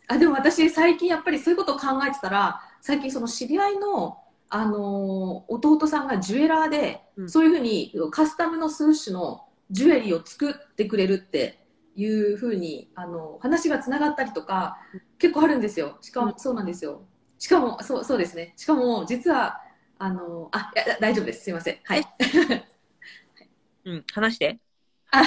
[0.08, 11.65] あ、でも私、最近やっぱりそういうことを考えてたら、最近その知り合いの、あのー弟さんがジュエラーで、うんそういうふうにカスタムのスーシュのジュエリーを作ってくれるって
[11.96, 14.78] いうふうに、あの、話がつながったりとか、
[15.18, 15.98] 結構あるんですよ。
[16.02, 17.02] しかも、そうなんですよ。
[17.38, 18.52] しかも、そう、そうですね。
[18.56, 19.60] しかも、実は、
[19.98, 21.44] あの、あ、いや大丈夫です。
[21.44, 21.78] すいません。
[21.84, 22.04] はい。
[23.84, 24.58] うん、話して。
[25.10, 25.22] あ、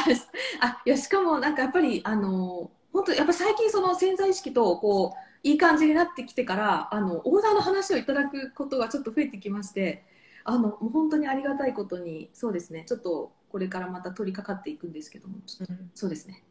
[0.61, 10.05] あいや、しかもなんかやっぱり、あの、本当やっぱ最近その潜在意識と、こう、いい感じになってきてから、あの、オーダーの話をいただくことがちょっと増えてきまして、
[10.43, 16.43] あの、もう本当にありがたいことに、そうですね、ちょっとこれからまた取り掛かっていくんですけども、ちょっとそうですね。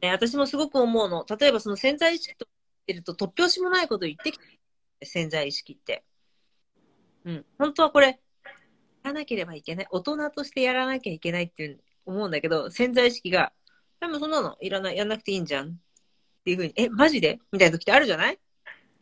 [0.00, 1.26] ね、私もすごく思うの。
[1.38, 2.46] 例えばその潜在意識と
[2.86, 4.44] 言ってると突拍子もないこと言ってきて、
[5.02, 6.04] 潜在意識って。
[7.24, 7.46] うん。
[7.58, 8.18] 本当はこれ、や
[9.04, 9.86] らなければいけない。
[9.90, 13.52] 大人としてやらなきゃいけないっていう思うんだけど、潜在意識が、
[14.00, 15.72] でもそんなのいらない、やんなくていいんじゃんっ
[16.44, 17.38] ていうふうに、え、マジで？
[17.52, 18.38] みたいな時ってあるじゃない？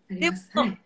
[0.08, 0.78] でもはい。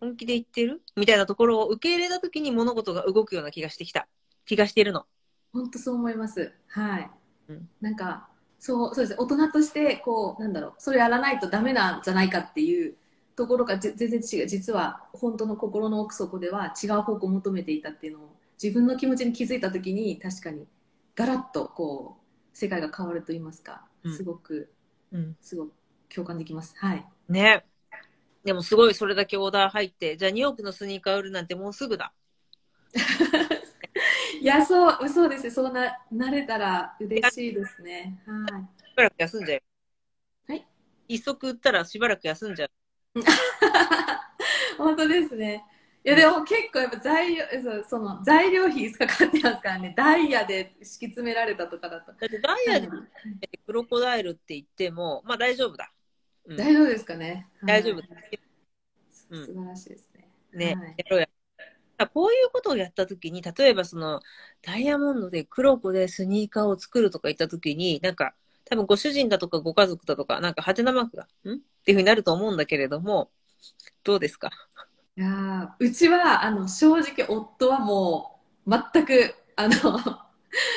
[0.00, 0.82] 本気で言ってる？
[0.96, 4.08] みたいなところを受け入れた時に物事が動くような気がしてきた。
[4.46, 5.06] 気がしてるの。
[5.52, 6.54] 本当そう思います。
[6.68, 7.10] はい。
[7.48, 8.28] うんなんか、
[8.58, 9.20] そう、そうです。
[9.20, 12.94] 大人として、こう、なんだろう、それやらないとダメなんじゃないかっていう
[13.36, 14.46] ところがぜ全然違う。
[14.46, 20.66] 実は、本当の心の奥底では違う方向を求めていたっていうのを、自分の気持ちに気づいたときに、確かに、
[21.14, 24.72] ガラッと、こう、世界が変わると言いますか、うんすごく、
[25.12, 25.36] うん。
[25.40, 25.72] すごく
[26.12, 26.74] 共感できます。
[26.78, 27.06] はい。
[27.28, 27.64] ね。
[28.44, 32.12] でもすごいそれだけオーダー入って、じゃあ2億のスニーカー売るなんてもうすぐだ。
[34.40, 35.50] いや、そう、そうですね。
[35.50, 38.22] そうな、なれたら嬉しいですね。
[38.26, 38.62] はい。
[38.90, 39.62] しばらく休んじゃう。
[40.48, 40.66] はい。
[41.08, 42.70] 一足売ったらしばらく休んじゃう。
[44.78, 45.64] 本当ですね。
[46.04, 52.88] いやでも結構やっぱ材料そうその材料費かかってますからねダイヤで敷き詰められたとかだとだってダイヤで
[53.66, 55.92] クロコダイルって言っても、まあ大丈夫だ。
[56.46, 58.08] うん大丈夫ですかね、大丈夫だ。
[58.14, 58.40] はい
[59.30, 61.28] うん素晴らしいですねね、はいやろうや。
[62.06, 64.20] こういうことをやったときに、例えばその、
[64.62, 68.34] ダイヤモンドでクロコでスニーカーを作るとか言ったときに、なんか、
[68.64, 71.54] 多分ご主人だとかご家族だとか、なんかハテナマークが、ん？
[71.54, 73.30] っていうふうになると思うんだけれども、
[74.04, 74.50] どうですか？
[75.16, 79.74] いやーうちはあの正直夫はもう全くあの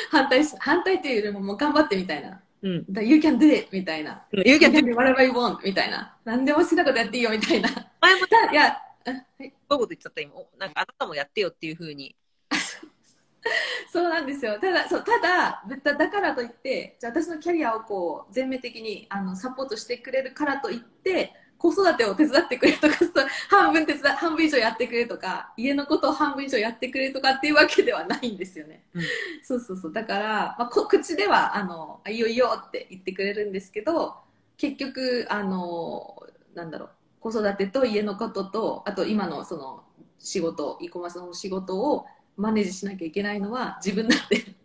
[0.09, 2.41] 反対し反対というよりももう頑張ってみたいな。
[2.63, 2.85] うん。
[2.89, 4.23] だ You can do it みたいな。
[4.31, 6.15] 有 You 権 can do whatever you want みたいな。
[6.25, 7.69] 何でも好きなことやっていいよみたいな。
[7.99, 8.67] 前もたいや
[9.05, 10.35] あはいそういうこと言っちゃった今。
[10.35, 12.13] おなんかあなたもやってよっていうふうに。
[13.89, 14.59] そうなんですよ。
[14.59, 23.11] ただ、そうただ、だだからといって、じゃあ私のキャリアをこう全面的にあのサポートしてくれるからといって、子育てを手伝ってくれるとか、そ う
[23.49, 28.83] 半分手伝半分以上やってくれるとか、家のことを半分以上やってくれるとかっていうわけではないんですよね。
[28.93, 29.03] うん
[29.41, 29.93] そうそうそう。
[29.93, 34.17] だから、まあ、こ口では、あの、あいいよいいよって言ってくれるんですけど、
[34.57, 36.21] 結局、あの、
[36.53, 36.89] なんだろう、
[37.21, 39.83] 子育てと家のことと、あと今のその
[40.17, 42.05] 仕事、e コマースの仕事を
[42.35, 44.55] マネージしなきゃいけないのは自分なんで、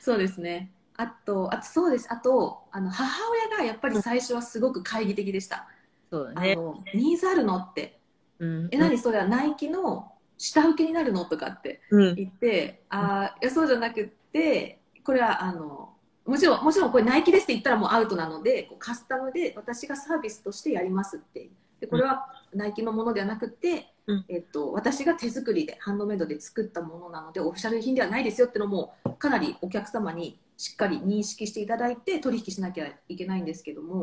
[0.00, 0.72] そうですね。
[0.96, 2.06] あと、あとそうです。
[2.10, 5.68] あと、あの、母親がやっぱり最初はすごく懐疑的でした。
[6.10, 6.52] そうだね。
[6.52, 7.98] あの、ニーズあるのって。
[8.38, 8.68] うん。
[8.70, 12.14] え、何それはナイキの下請けになるのとかってうん。
[12.14, 15.92] 言って、あーいや、そうじゃなくって、これは、あの、
[16.24, 21.50] もちろん、もちろんこれナイキですって言ったらもうアウトなので、こうカスタムで私がサービスとしてやりますって。
[21.82, 24.24] で、これはナイキのものではなくて、うん。
[24.28, 34.02] えっと、私が手作りで、ハンドメイドで作ったものなので、オフィシャル品ではないですよってのも、かなりお客様にしっかり認識していただいて取引しなきゃいけないんですけども、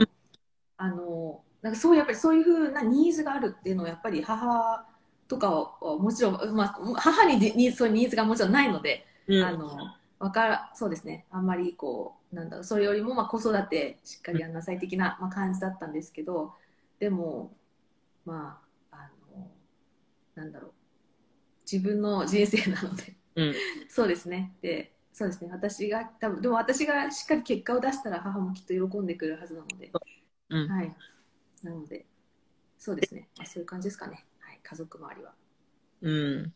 [0.75, 4.85] あの、なんかそうやっぱりそういうふうなニーズがあるっていうのはやっぱり母
[5.29, 9.41] とかはもちろん、まあ、母にニーズそういうニーズがもちろんないので、うん。
[9.41, 9.69] あの
[10.19, 11.25] わからそうですね。
[11.31, 16.53] あんまりこうなんだろうそれよりもまあ子育てしっかりやんなさい的な、まあ、感じだったんですけど
[16.99, 17.51] でも
[18.29, 18.61] ま
[18.91, 19.49] ああの
[20.35, 20.71] なんだろう
[21.69, 23.53] 自分の人生なのでうん。
[23.89, 29.91] そうですねでそうですね私が多分でも私がしっかり結果を出したら母もきっと喜んでくれるはずなので、
[30.49, 30.67] うん。
[30.67, 30.95] はい
[31.63, 32.05] なので
[32.77, 35.33] そうですね、まあ、そういう感じですかね、はい、家族周りは。
[36.01, 36.53] うん。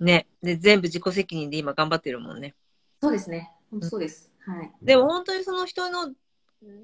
[0.00, 0.26] ね。
[0.42, 2.54] で、全部自己責任で今頑張ってるもんね。
[3.00, 3.50] そうですね。
[3.70, 4.30] 本当そうです。
[4.40, 4.72] はい。
[4.82, 6.14] でも本当にその人の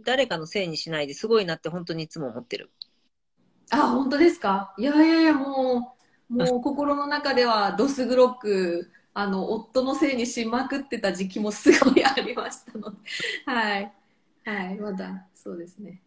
[0.05, 2.71] 誰かのせいにしないですごいなって本当にいつも思ってる。
[3.71, 4.75] あ、本当ですか？
[4.79, 5.97] いやいやいや、も
[6.31, 12.97] う、もう心の中ではドス黒く、あの、夫のせいにしまくってた時期もすごいありましたので。
[13.47, 13.93] はい。
[14.45, 14.77] はい。
[14.77, 16.03] まだ、そうですね。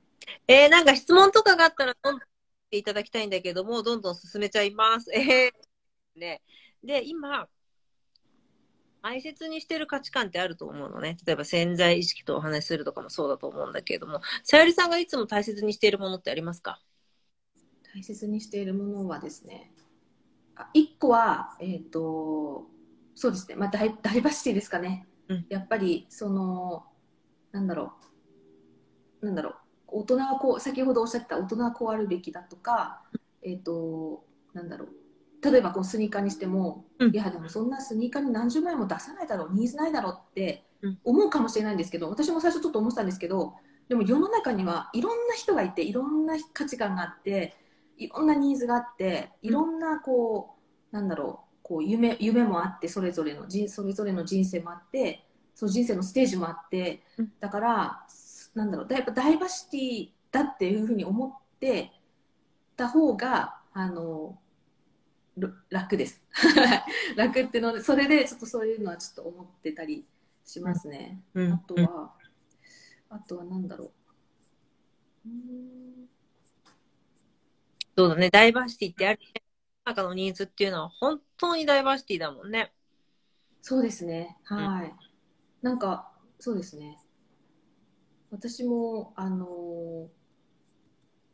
[0.48, 2.26] えー、なんか質問とかがあったらどんどんし
[2.72, 5.12] ていただきたいんだけども、どんどん進めちゃいます。
[5.12, 6.42] えー、ね。
[6.84, 7.48] で、今、
[9.02, 11.18] 大切にしてる価値観ってあると思うのね。
[11.26, 16.82] 例えば潜在意識とお話しするとかもそうだと思うんだけれども、さゆりさんがいつも大切にしているものってありますか？
[17.94, 19.72] 大切にしているものはですね、
[20.56, 22.68] あ一個は、えっ、と、
[23.16, 25.08] そうですね、まあダイ、ダイバーシティですかね。
[25.28, 25.46] うん。
[25.50, 26.86] やっぱり、その、
[27.52, 27.94] なんだろ
[29.22, 29.56] う、なんだろう、
[29.88, 33.04] 大人はこう、先ほどおっしゃってた大人はこうあるべきだとか、
[33.42, 34.90] えっ、と、なんだろう、
[35.42, 37.14] 例えばこうスニーカーにしても、うん。
[37.14, 41.00] いや、でもそんなスニーカーに何十万円も出さないだろう、ニーズないだろうってうん。
[41.04, 43.56] 思うかもしれないんですけど、私も最初ちょっと思ってたんですけど、
[43.88, 47.56] でも世の中にはいろんな人がいて、いろんな価値観があって、
[48.00, 50.56] いろんなニーズがあっていろんなこ
[50.92, 57.32] うなんだろうこう夢夢もあってそれぞれの人それぞれの人生もあってその人生のステージもあってうん。
[57.40, 58.06] だから
[58.56, 61.92] なんだろうだやっぱダイバーシティだっていうふうに思って
[62.76, 64.38] た方があの
[65.38, 66.24] る楽です。
[67.16, 70.06] 楽ってのでそれでちょっとそういうのはちょっと思ってたり
[70.46, 71.54] しますね、うん。
[71.54, 72.14] あとは、
[73.10, 73.92] あとはなんだろう。
[75.26, 76.10] うーん
[78.00, 78.30] そうだね。
[78.30, 79.44] ダイバーシティってあるね。
[79.84, 82.74] 中のニーズっていうのは本当にダイバーシティだもんね。
[83.62, 84.38] そうですね。
[84.46, 84.94] はい。
[85.62, 86.98] なんか、そうですね。
[88.32, 90.08] 私も、あのー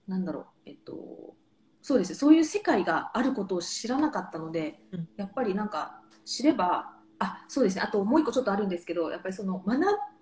[0.08, 1.36] なんだろう、えっと、
[1.82, 2.16] そうですね。
[2.16, 7.82] そういう世界があることを知らなかったので、うんやっぱりなんか、知れば、あ、そうですね。
[7.82, 9.80] あともう一個ちょっとあるんですけど、やっぱりその、学、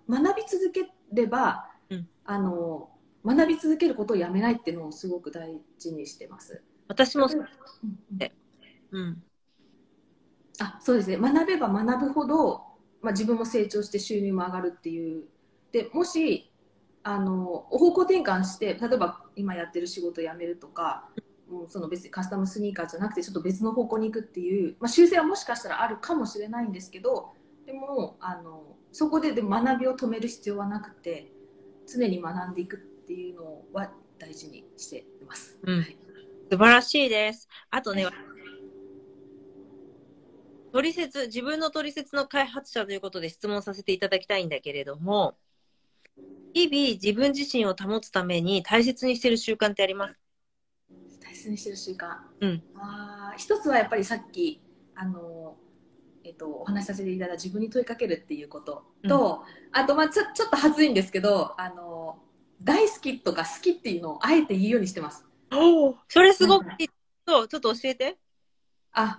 [0.10, 2.93] 学び続ければ、うんあのー
[3.26, 6.61] 学び続けることをやめないっていうのをすごく大事にしてます。
[6.88, 7.39] 私も、うん
[8.19, 8.32] うん
[8.91, 9.24] うん。
[10.59, 12.63] あそうですね学べば学ぶほど、
[13.01, 15.24] まあ、自分も成長して収入も上がるっていう
[15.71, 16.51] でもし
[17.03, 21.09] あの方向転換して例えば今やってる仕事を辞めるとか
[21.49, 27.34] もうその別にカスタムスニーカーじゃなくてちょっと別の方向に行くっていう、まあ、修正はもしかしたらあるかもしれないんですけど
[27.65, 31.32] でもあのそこでで学びを止める必要はなくて
[31.88, 35.58] 常に学んでいくっていうのは大事にしています。
[35.62, 37.47] うん、素晴らしいです。
[37.70, 38.14] あとね、はい
[40.72, 45.38] 取説、自分の取説の開発者ということで質問させていただきたいんだけれども、
[46.56, 50.20] 日々自分自身を保つために大切にしてる習慣ってあります？
[51.22, 52.18] 大切にしてる習慣。
[52.41, 52.64] うん。
[52.76, 54.62] あ一つはやっぱりさっき、
[54.95, 55.58] あの、
[56.24, 62.18] えっと、お話しさせていただいた自分に問いかけるっていうことと、うん、あと、まあちょ、ちょっと恥ずいんですけど、あの、
[62.62, 65.26] 大好きとか好きっていうのをあえて言うようにしてます。
[65.51, 66.89] おそれすごくいい。
[67.28, 68.18] そう、ちょっと教えて。
[68.91, 69.18] あ、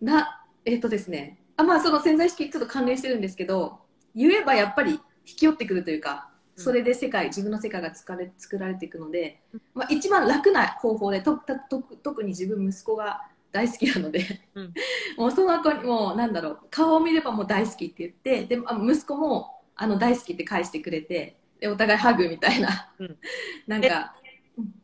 [0.00, 3.80] な、えっ、ー、とですね、あまあその潜在意識ちょっと関連してるんですけど、
[4.14, 4.92] 言えばやっぱり
[5.26, 9.42] 引き寄ってくるというか、それで世界、自分の世界が作れ作られていくので、
[9.74, 14.74] まあ、一番楽な方法でとと特に自分息子が大好きなのでうん、
[15.16, 23.16] もうその子にもなんだろう顔を見ればもう大好きって言ってで息子もあの大好きって返してくれてでお互いハグみたいな、うん、
[23.66, 24.14] なんか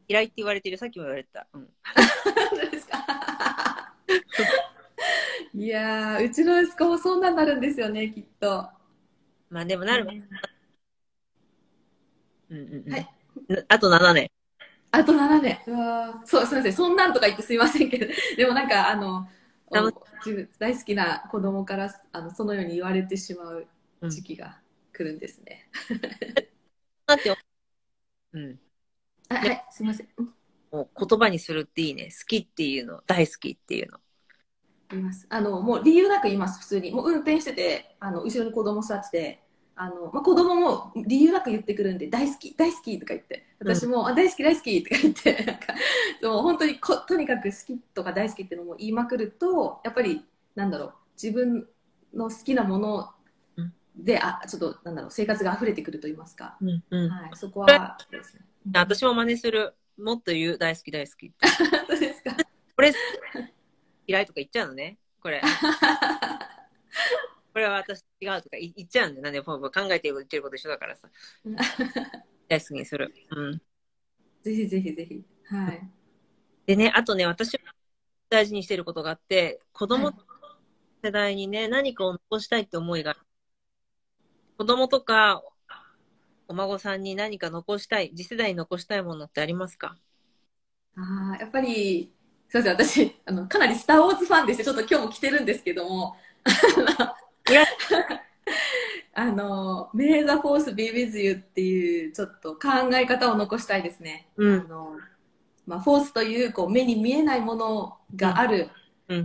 [0.08, 1.68] 嫌いって言われてるさっきも言われた、うん、
[2.72, 3.92] ですか？
[5.52, 8.66] いやうちの息子もそんなになるんですよね、きっと。
[9.50, 10.04] まあでもなる。
[12.50, 12.92] うんうんうん。
[12.92, 13.08] はい。
[13.68, 14.30] あと7年。
[14.90, 15.60] あと7年。
[15.66, 16.72] うわそう、すみません。
[16.72, 18.06] そんなんとか言ってすみませんけど、
[18.38, 19.28] でもなんか、あの、
[20.58, 23.66] 大好きな子供からあのそのように言われてしまう
[24.08, 24.58] 時期が
[24.92, 25.68] 来るんですね。
[25.88, 26.59] だ
[27.14, 27.34] って、
[28.32, 28.58] うん。
[29.28, 30.08] はい、すみません。
[30.70, 32.04] もう言葉にするっていいね。
[32.04, 33.98] 好きっていうの、大好きっていうの。
[34.90, 35.26] 言います。
[35.28, 36.90] あの、もう理由なく言います、普通に。
[36.90, 39.42] もう運転してて、あの、後ろに子供座ってて、
[39.76, 45.74] あの、まあ、子供も理由なく言ってくるんで、大好き、大好きとか言って、私も、うん、あ、大好き、大好きとか言って、 なんか、
[46.22, 51.68] もう本当にことにかく好きとか大好きっていうのも言いまくると、やっぱり、なんだろう、自分
[52.12, 53.11] の好きなもの
[54.05, 56.57] で、あ、ちょっと、なんだろう、生活が溢れてくると言いますか。
[56.61, 58.42] うんうん、はい、そこはですね。
[58.72, 59.74] 私も真似する。
[59.98, 61.32] もっと言う、大好き、大好き。
[61.88, 62.36] そうですか。
[62.76, 62.92] これ、
[64.07, 64.98] 嫌いとか言っちゃうのね。
[65.20, 65.42] これ。
[67.53, 69.22] これは私違うとか言っちゃうんだよ。
[69.22, 71.11] なんで考えてる言ってること一緒だからさ。
[72.48, 73.14] 大好きにする。
[73.30, 73.62] うん。
[74.42, 75.24] ぜひぜひぜひ。
[75.46, 75.90] はい。
[76.66, 77.61] でね、あとね、私は
[78.28, 80.12] 大事にしてることがあって、子供
[81.03, 83.16] 世代にね、はい、何かを残したいって思いが
[84.61, 85.42] 子供とか
[86.46, 89.96] お孫さんに何か残したい、次世代に残したいものってありますか？
[90.98, 92.12] ああ、やっぱり
[92.50, 96.14] すみません、私、あの、かなりスター・ウォーズファンでして、ちょっと今日も来てるんですけども、
[99.14, 102.58] あの、メイザ・フォース・ビー・ウィズ・ユっていう、ちょっと考
[102.92, 104.28] え方を残したいですね。
[104.36, 104.98] うん、あの
[105.66, 108.68] まあ、フォースという、こう、目に見えないものがある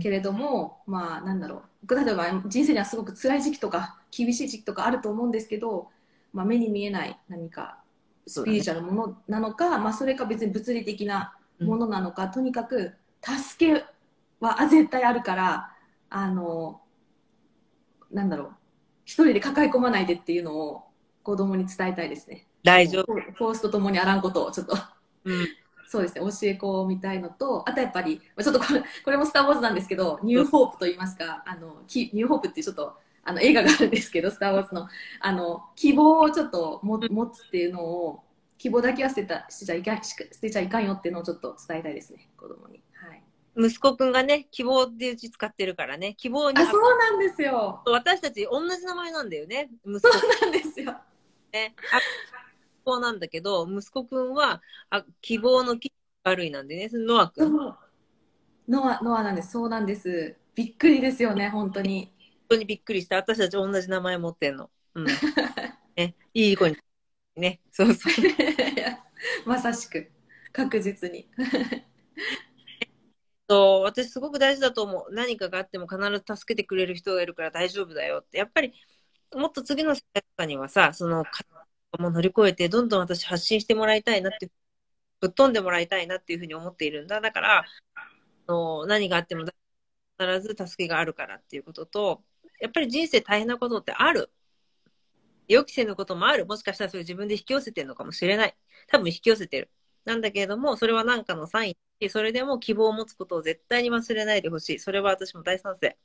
[0.00, 1.56] けれども、うん、まあ、なんだろ
[1.86, 1.94] う。
[1.94, 5.88] 例えば、人生にはすごく辛い時期とか、厳しい時期とかあると思うんですけど、
[6.32, 7.78] まあ、目に見えない何か、
[8.26, 13.84] スピリチュアルなものなのか、ね、まあ、それか別に物理的なものなのか、うん、とにかく、助け
[14.40, 15.72] は絶対あるから
[16.10, 16.80] あの
[18.12, 18.50] なんだろう
[19.04, 20.84] 一人で抱え込まないでっていうのを
[21.22, 22.46] 子供に伝えたいですね。
[22.62, 23.14] 大丈夫。
[23.14, 24.76] フォースとともにあらんことをちょっと、
[25.24, 25.46] うん、
[25.88, 26.20] そうですね。
[26.20, 32.96] 教え子を見たいのとあとやっぱりちょっとこれこれも「スター・ウォーズ」なんですけど「ニューホープ」と言いますかあのニューホープってちょっと
[33.26, 34.88] あの映画があるんですけど「スター・ウォーズの」
[35.20, 38.22] あの希望をちょっとも持つっていうのを
[38.56, 42.80] 希望だけは捨てたしちゃいかん捨てちゃいかんよっていうのをちょっと伝えたいですね子供に。
[43.58, 46.60] 息子くんがね、希望っていう字使ってるからね、希望に。
[46.60, 47.82] あ、そうなんですよ。
[47.86, 50.12] 私たち同じ名前なんだよね、息子。
[50.12, 50.94] そうなんですよ。
[51.52, 52.04] ね、あ希
[52.84, 54.60] 望なんだけど、息子くんは、
[54.90, 55.90] あ希望の希
[56.24, 57.56] 悪いなんでね、ノアくん。
[58.68, 59.52] ノア、ノアなんです。
[59.52, 60.36] そうなんです。
[60.54, 62.12] びっくりですよね、本当に。
[62.48, 63.16] 本当にびっくりした。
[63.16, 64.70] 私たち同じ名前持ってんの。
[64.94, 65.06] うん。
[65.96, 66.76] ね、いい子に。
[67.36, 68.12] ね、そうそう。
[69.46, 70.10] まさしく。
[70.52, 71.28] 確実に。
[73.46, 75.12] と私すごく大事だと思う。
[75.12, 78.38] 何かがあっても必ず助けてくれる人がいるから大丈夫だよって。
[78.38, 78.72] やっぱり
[79.34, 81.24] もっと次の世代とかにはさ、その
[81.98, 84.50] も乗り越えてどんどん私発信してもらいたいなって、
[85.20, 87.20] ぶっ飛んでもらいたいなっていうふうに思っているんだ。
[87.20, 87.64] だから、
[88.48, 89.44] の何があっても
[90.18, 92.24] 必ず助けがあるからっていうことと、
[92.60, 94.30] やっぱり人生大変なことってある。
[95.48, 96.46] 予期せぬこともある。
[96.46, 98.56] もしかしたらそれ自分で引き寄せてるのかもしれない。
[98.88, 99.70] 多分引き寄せてる。
[100.04, 104.78] なんだけれども、それは何かのサインそれでも希望を持つことを絶対に忘れないでほしい。
[104.78, 105.96] それは私も大賛成。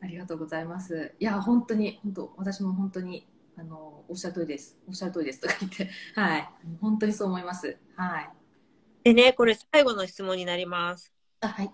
[0.00, 1.14] ありがとうございます。
[1.18, 4.76] いや、本当に、本当、私も本当に、あの、おっしゃる通りです。
[4.88, 6.48] おっしゃる通りですとか言って、 はい。
[6.80, 7.76] 本当にそう思います。
[7.96, 8.30] はい。
[9.04, 11.12] でね、これ最後の質問になります。
[11.40, 11.70] あ、はい。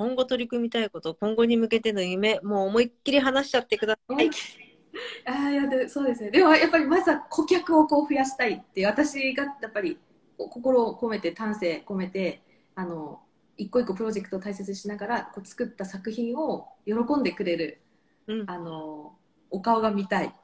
[0.00, 4.30] 今後取り組みたいこと、今後に向けての夢、もう思いっきり話しちゃってください。
[5.28, 6.30] あやでそうですね。
[6.30, 9.98] でもやっぱりまずは顧客をこう増やしたいっていう私がやっぱり
[10.38, 12.40] 心を込めて丹精込めて
[12.74, 13.20] あの
[13.58, 17.82] 一個一個プロジェクトを大切にしながらこう作った作品を喜んでくれる
[18.26, 18.50] うん。
[18.50, 19.18] あの
[19.50, 20.34] お顔が見たい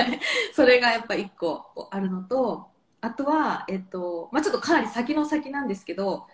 [0.54, 2.70] それがやっぱ一個あるのと
[3.02, 6.26] あとは、えっとまあ、ちょっとかなり先の先なんですけど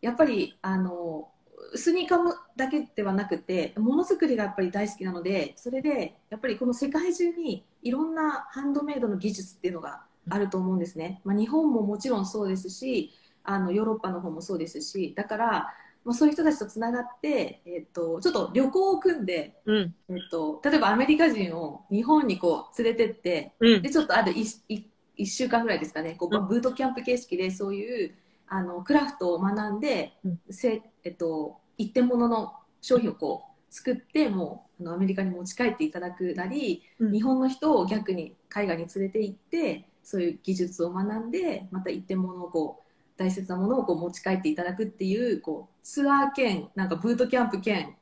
[0.00, 1.32] やっぱりあの
[1.74, 13.12] スニーカーだけではなくてものづくりがやっぱり大好きなのでそれでやっぱりこの世界中にいろんなハンドメイドの技術っていうのがあると思うんですね、まあ、日本ももちろんそうですし
[13.44, 19.94] あのヨーロッパの方もそうですしだから、まあ、そういう人たちとつながって、えっと、ちょっと旅行を組んでうん。
[20.10, 23.90] えっと、例えばアメリカ人を日本にこう連れてってうんで。
[23.90, 24.92] ちょっとある 1,
[25.24, 28.14] 週間ぐらいですかねこううんブートキャンプ形式でそういう
[28.48, 42.82] あのクラフトを学んで、うんせえっと、一点物の商品をこう作ってもうあのアメリカに持ち帰っていただくなり、うん日本の人を逆に海外に連れて行ってそういう技術を学んでまた一点物をこう
[43.16, 47.94] 大切なものをこう持ち帰っていただくっていうこうツアー兼なんかブートキャンプ兼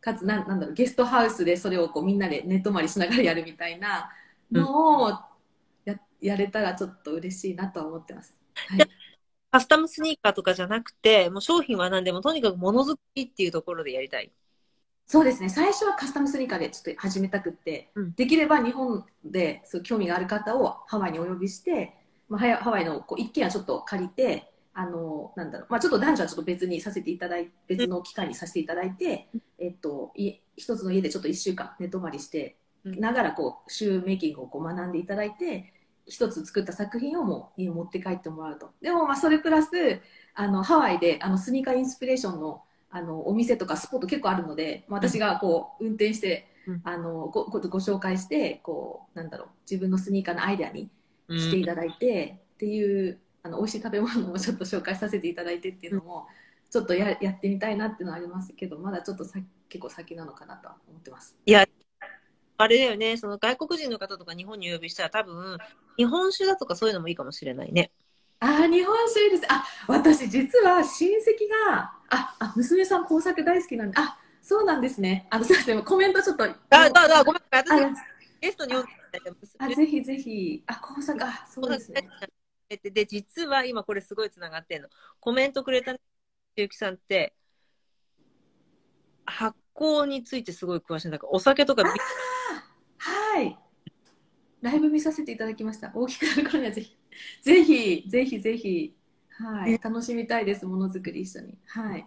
[0.00, 4.10] かつなんなんだろうゲストハウスでそれをこうみんなで寝泊まりしながらやるみたいな
[4.52, 5.10] のを
[5.84, 8.36] や,、やれたらちょっと嬉しいなとは思ってます。
[8.54, 8.80] はい、
[9.50, 14.32] カスタムスニーカーとかじゃなくて、もう商品は何でも、とにかくものづくりっていうところでやりたい。
[15.06, 15.48] そうですね。
[15.48, 18.14] 最初はカスタムスニーカーでちょっと始めたくって、うん。
[18.14, 21.94] できれば日本でそう興味がある方をハワイにお呼びして、
[22.28, 29.28] まあ、ハハワイのこう一軒家ちょっと借りてあのなんだろう、まあ、ちょっと男女はちょっと別にさせていただいて別の機会にさせていただいて、
[29.58, 33.00] えっと、い一つの家でちょっと1週間寝泊まりしてうん。
[33.00, 35.72] ながらこうシューメイキングをこう学んでいただいて
[36.08, 38.70] 一つ作った作品をもう持って帰ってもらうと。
[38.80, 39.68] でもまあそれプラス
[40.34, 46.80] あのハワイであのスニーカーインスピレーションのあのお店とかスポット結構あるので、まあ私がこう運転して、うん。
[46.84, 50.90] あのごごご紹介してこうなんだろう自分のスニーカーのアイデアに
[51.30, 56.26] していただいて、っていうあの美味しい食べ物もちょっと紹介させていただいてっていうのも
[56.70, 59.38] ちょっとややってみたいなっていうのはありますけどまだちょっとさ
[59.68, 61.36] 結構先なのかなとは思ってます。
[61.46, 61.66] いや、
[62.56, 65.58] あれだよね、その外国人の方とか日本にお呼びしたら多分、
[65.98, 67.90] 日本酒だとかそういうのもいいかもしれないね。
[68.40, 69.42] あー日本酒いいです。
[69.48, 75.26] あ私実は親戚がああ娘さん工作大好きなんであそうなんですね。
[75.30, 76.44] あのすいませんコメントちょっと。
[76.44, 77.90] あ、だ、だ、ごめん、私あ
[78.40, 78.88] ゲストに呼んで
[79.58, 80.62] あぜひぜひ。
[80.66, 82.08] あ工作あそうですね。
[82.68, 82.90] で。
[82.90, 84.88] で、実は今これすごいつながってんの。
[85.20, 85.96] コメントくれた
[86.56, 87.34] ゆうきさんって、
[89.26, 91.08] 発酵についてすごい詳しい。
[91.08, 91.90] んだから、お酒とかビ
[92.98, 93.58] はい。
[94.60, 95.92] ライブ見させていただきました。
[95.94, 96.96] 大きくなる頃にはぜひ、
[97.42, 98.94] ぜひ、ぜひぜひ、
[99.30, 99.78] はい。
[99.82, 101.58] 楽しみたいです、ものづくり一緒に。
[101.66, 102.06] はい。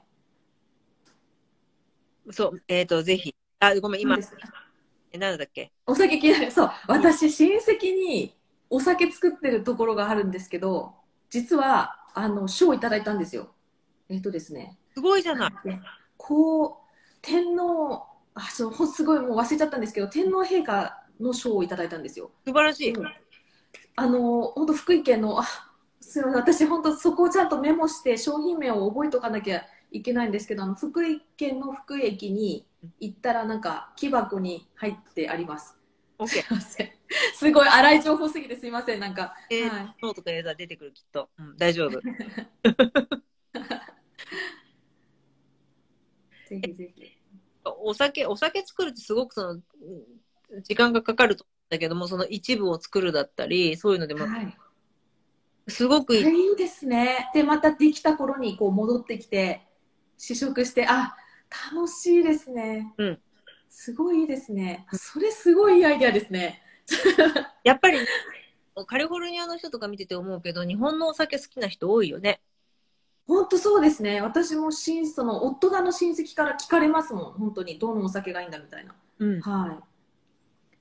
[2.31, 3.33] そう、えっ、と、ぜひ。
[3.59, 4.35] あ、ごめん、今何で、す
[5.13, 5.71] えなんだっけ？
[5.85, 6.51] お酒気になる。
[6.51, 8.35] そう、私、親戚に
[8.69, 10.93] お酒作ってるところがあるんですけど、
[11.29, 13.49] 実は、あの、賞をいただいたんですよ。
[14.09, 14.77] えっ、とですね。
[14.93, 15.51] すごいじゃない。
[16.17, 16.71] こう、
[17.21, 22.32] 天皇、あ、そう、ほすごいもう忘れちゃったんですけど、天皇陛下の賞をいただいたんですよ。
[22.45, 22.93] 素晴らしい。
[23.95, 25.43] あの本当福井県のあ
[25.99, 32.65] すみません私本当そこをちゃんとメモして商品名を覚えとかなきゃいけないんですけどあの福井県の福井駅に
[32.99, 35.78] 行ったらなんか木箱に入ってあります。
[36.17, 36.43] オッケー。
[36.43, 36.91] すいません
[37.36, 41.30] すごい荒い情報すぎてすみませんなんか、えーはい、ノートとか入れたら出てくる、きっと。
[41.38, 41.99] うん、大丈夫。
[46.47, 47.17] ぜひぜひ。
[47.63, 49.61] お酒、お酒作るってすごくその、うん
[50.63, 54.57] 時間がかかると思うんだけども、その一部を作るだったり、そういうのでも、はい、
[55.67, 56.49] すごくいい。
[56.49, 57.29] いいですね。
[57.33, 59.67] でまたできた頃にこう戻ってきて
[60.17, 61.15] 試食してあ
[61.73, 62.93] 楽しいですね。
[62.97, 63.19] うん
[63.73, 64.85] すごいいいですね。
[64.91, 66.61] それすごいいいアイデアですね。
[67.63, 67.99] やっぱり、
[68.85, 72.41] カリフォルニアの人とか見てて思うけど、日本のお酒好きな人多いよね。
[73.27, 74.19] 本当そうですね。
[74.19, 77.33] 私も親その夫がの親戚から聞かれますもん。
[77.33, 78.93] 本当にどのお酒がいいんだみたいな。
[79.19, 79.39] うん。
[79.39, 79.90] はい。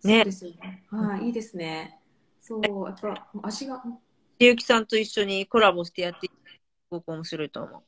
[0.05, 0.85] ねそうですよね。
[0.91, 2.01] はい、いいですね。
[2.41, 3.83] そう、やっぱ足が。
[4.39, 7.85] ゆうきさんと一緒にコラボしてやっていく面白いと思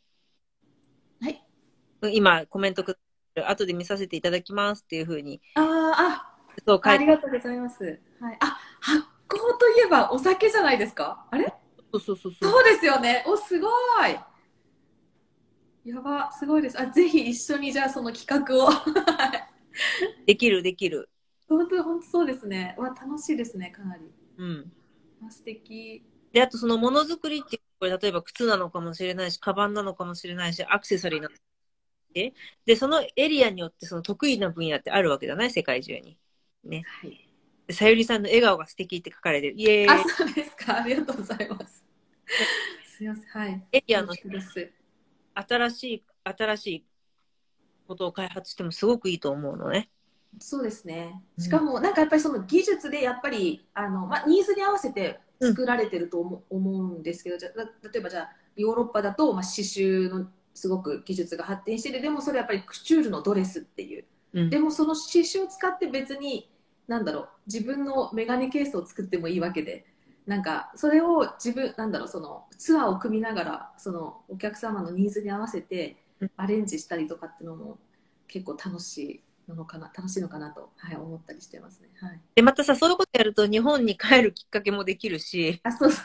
[1.20, 1.42] はい。
[2.02, 2.10] う。
[2.10, 2.98] 今、コメントく
[3.34, 6.36] る後で見させていただきますっていうふうに、あーあ、
[6.66, 8.00] そう書いてありがとうございます。
[8.20, 8.36] はい。
[8.40, 11.26] あ、発酵といえばお酒じゃないですか？
[11.30, 11.46] あれ？
[11.92, 12.50] そうそうそうそう。
[12.52, 13.24] そうですよね。
[13.26, 13.70] お、すごい。
[15.84, 16.80] やば、すごいです。
[16.80, 18.70] あ、ぜひ一緒にじゃあその企画を。
[20.26, 21.08] できる、できる。
[21.57, 22.74] 本当、本当そうですね。
[22.78, 24.03] わ、楽しいですね、かなり。
[24.38, 24.72] うん。
[25.26, 26.05] あ素敵。
[26.32, 31.40] で、あとそのものづくりって、これ例えば靴なのかもしれないし、カバンなのかもしれないし、アクセサリーなのかもし
[32.14, 32.34] れないし
[32.66, 35.50] で、そのエリアによってその得意な分野ってあるわけじゃない？
[35.50, 36.16] 世界中に。
[36.64, 37.28] はい。
[37.66, 39.55] でさゆりさんの笑顔が素敵って書かれてる。
[39.57, 39.88] イエーイ。
[39.88, 40.82] あ、そうですか。
[40.82, 41.84] ありがとうございます。
[42.96, 43.24] すいません。
[43.26, 43.66] はい。
[43.72, 44.72] エリアの恐縮です。
[45.34, 46.84] 新しい、新しい
[47.86, 49.90] ことを開発してもすごくいいと思うのね。
[50.38, 51.22] そうですね。
[51.38, 51.44] うん。
[51.44, 64.04] しかも、なんかやっぱりその技術でやっぱり、あの、まあ、ニーズに合わせて作られてると思,、う思うんですけど、じゃ例えばじゃあ、ヨーロッパだと、まあ、刺繍のすごく技術が発展してて、でもそれやっぱりクチュールのドレスっていう。
[64.34, 64.50] うん。
[64.50, 66.50] でもその刺繍を使って別に、
[66.88, 69.86] なんだろう、自分のメガネケースを作ってもいいわけで、
[70.26, 76.30] なんか、それを自分、なんだろう、そのツアーを組みながら、そのお客様のニーズに合わせてうん。
[76.36, 77.78] アレンジしたりとかっていうのも
[78.28, 81.90] 結構楽しいのかな、楽しいのかなと、はい、思ったりしてますね。
[82.01, 82.20] はい。
[82.34, 86.05] で、またさ、そういうことやると日本に帰るきっかけもできるし、あ、そうそう。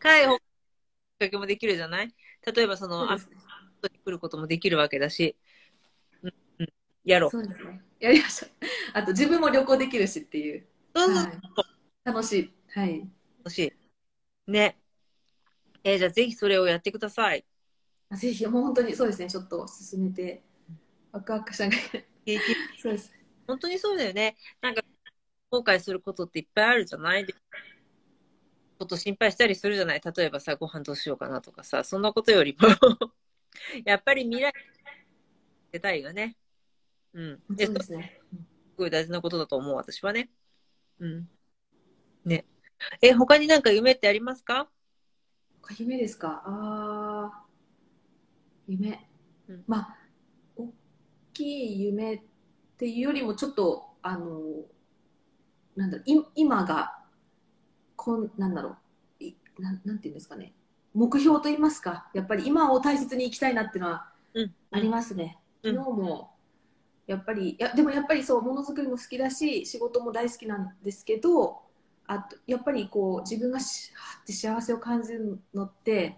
[0.00, 2.14] 帰るきっかけもできるじゃない？
[2.54, 3.36] 例えばその、そね。
[3.82, 5.36] リカに来ることもできるわけだし、
[6.22, 6.68] うん、うん、
[7.04, 7.30] やろう。
[7.30, 7.82] そうですね。
[8.00, 8.46] やりました。
[9.00, 10.66] あと自分も旅行できるしっていう。
[10.94, 11.40] そうそうはい
[12.04, 12.54] 楽しい。
[12.68, 13.08] はい。
[13.38, 13.58] 楽し
[14.48, 14.50] い。
[14.50, 14.78] ね。
[15.84, 17.44] えーじゃあぜひそれをやってください。
[18.12, 20.42] ぜひ、もう本当にそうですね、ちょっと進めて、
[21.12, 22.00] ワクワクしながら。
[22.26, 23.14] 経験そうです。
[23.46, 24.36] 本当にそうだよね。
[24.60, 24.82] なんか、
[25.50, 27.24] 後悔することっていっぱいあるじゃない？
[27.24, 30.00] でちょっと心配したりするじゃない？
[30.04, 32.66] 例えばさ、ご飯どうしようかなとかさ、そんなことよりも、
[33.86, 34.52] やっぱり未来
[35.70, 36.36] 出たいよね。
[37.12, 37.42] うん。
[37.56, 38.20] そうですね。
[38.76, 40.28] ごい大事なことだと思う、私はね。
[40.98, 41.30] うん。
[42.24, 42.44] ね。
[43.00, 44.68] え、他になんか夢ってありますか？
[45.62, 46.42] 他夢ですか？
[46.44, 49.08] あー夢、
[49.48, 50.05] うんまあ大
[51.36, 52.20] きい夢っ
[52.78, 54.40] ていうよりもちょっとあの
[55.76, 56.98] なんだろうい今が
[57.96, 58.76] こんなんだろ
[59.20, 60.52] ういなんなんていうんですかね。
[60.94, 64.54] 目標と言いますかやっぱり今を大切に生きたいなっていうのはうん。
[64.70, 65.76] ありますね、うん。
[65.76, 66.30] 昨日も
[67.06, 71.62] やっぱりいやでもやっぱりそうものづくりも好きだし仕事も大好きなんですけど
[72.06, 76.16] あとやっぱりこう自分がしはって幸せを感じるのって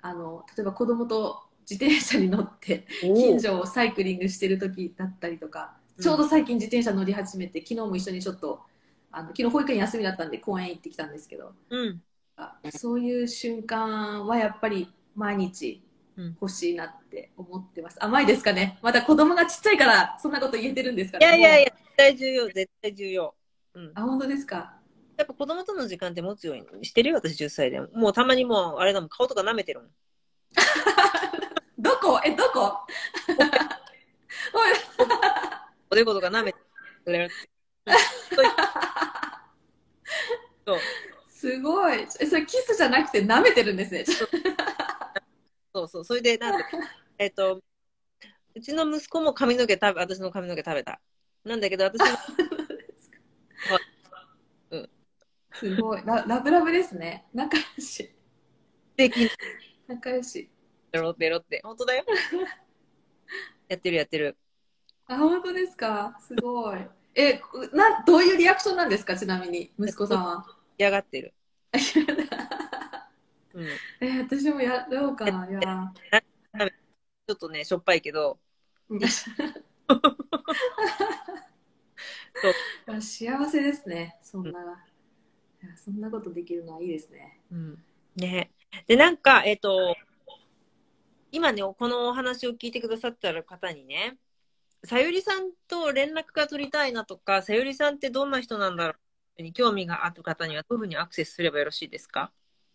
[0.00, 8.60] あの例えば子供と自転車に乗って近所をサイクリングしてる時だったりとか、うんちょうど最近自転車乗り始めて昨日も一緒にちょっと
[9.12, 12.02] あの昨日保育園休みだったんで公園行ってきたんですけどうん。
[12.36, 15.80] あそういう瞬間はやっぱり毎日
[16.16, 18.04] うん欲しいなって思ってます。
[18.04, 18.78] 甘いですかね？
[18.82, 21.26] まだ子供がちっちゃいからそんなこと言えてるんですかね？
[21.26, 23.34] いやいやいや、絶対重要、絶対重要。
[23.74, 23.92] うん。
[23.94, 24.74] あ、本当ですか？
[25.16, 27.86] やっぱ子供との時間って持つようにしてるよ、私10歳でも。
[27.94, 29.90] もうたまにもう、あれだもん、顔とか舐めてるもん。
[31.78, 32.20] どこ？
[32.24, 32.78] え、どこ？
[35.90, 36.58] おでことか舐めて
[37.06, 37.32] るって。
[40.66, 40.78] そう、
[41.28, 42.06] すごい。
[42.20, 44.04] え、それキスじゃなくて舐めてるんですね。
[45.74, 46.04] そうそう。
[46.04, 46.64] それで、なんで、
[47.18, 47.60] えっと、
[48.54, 51.00] うちの息子も髪の毛食べ、私の髪の毛食べた。
[51.44, 52.06] なんだけど、私も、
[55.52, 56.24] すごいラ。
[56.26, 57.26] ラブラブですね。
[57.34, 58.10] 仲良し。
[58.96, 59.30] でき
[59.86, 60.48] 仲良し。
[60.94, 61.60] ベロベロって。
[61.64, 62.04] 本当だよ。
[63.68, 64.36] やってるやってる。
[65.06, 66.16] あ、本当ですか？
[66.20, 66.78] すごい。
[67.16, 67.40] え、
[67.72, 69.16] な、どういうリアクションなんですか？
[69.16, 70.46] ちなみに、息子さんは。
[70.78, 71.34] 嫌がってる。
[73.54, 73.66] うん。
[74.00, 75.50] え、私もやろうかな。
[75.50, 75.92] いや
[77.26, 78.38] ちょっとね、しょっぱいけど、
[78.88, 79.08] いや
[83.00, 84.16] 幸せですね。
[84.22, 84.60] そんな、
[85.62, 87.40] いやそんなことできるのはいいですね。
[87.50, 87.84] うん。
[88.14, 88.52] ね。
[88.86, 89.96] で、なんか、えっ、と、
[91.34, 94.16] 今ね、このお話を聞いてくださってる方にね、
[94.84, 98.94] さゆりさんと連絡が取りたいなとか、さゆりさんってどんな人なんだろ
[99.40, 102.30] うに興味がある方にはどういうふうにアクセスすればよろしいですか？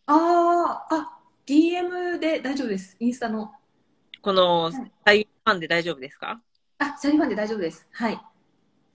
[0.07, 2.97] ああ、あ、DM で大丈夫です。
[2.99, 3.49] インスタの。
[4.21, 6.41] この、いさゆりファンで大丈夫ですか？
[6.79, 7.87] あ、サリファンで大丈夫です。
[7.93, 8.19] はい。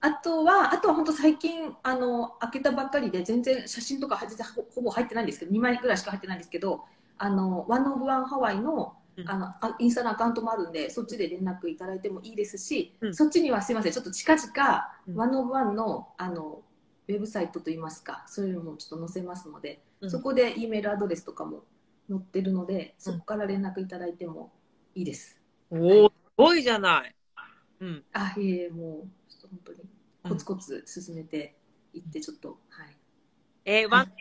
[0.01, 4.15] あとは、あとは本当最近、あの、開けたばっかりで、全然写真とか
[4.55, 6.83] ほほぼ入ってないんですけど、2枚ぐらいしか入ってないんですけど、
[7.17, 16.61] あの、ワンオブワンハワイの、うんあの、あインスタのアカウントもあるんで、そっちで連絡いただいてもいいですし、うんそっちにはすいません、ちょっと近々、うんワンオブワンの、あの、
[17.07, 21.63] ウェブサイトといいますか、そういうのもちょっと載せますので、うんそこで E メールアドレスとかも
[22.09, 24.51] 載ってるので、そこから連絡いただいても
[24.93, 25.39] いいです。
[25.69, 27.15] おお、すごいじゃない。
[27.79, 28.03] うん。
[28.13, 29.79] あ、いえもう、ちょっと本当に、
[30.23, 31.55] コツコツ進めて
[31.93, 32.97] いって、ちょっと、はい。
[33.65, 34.11] えー、ワン、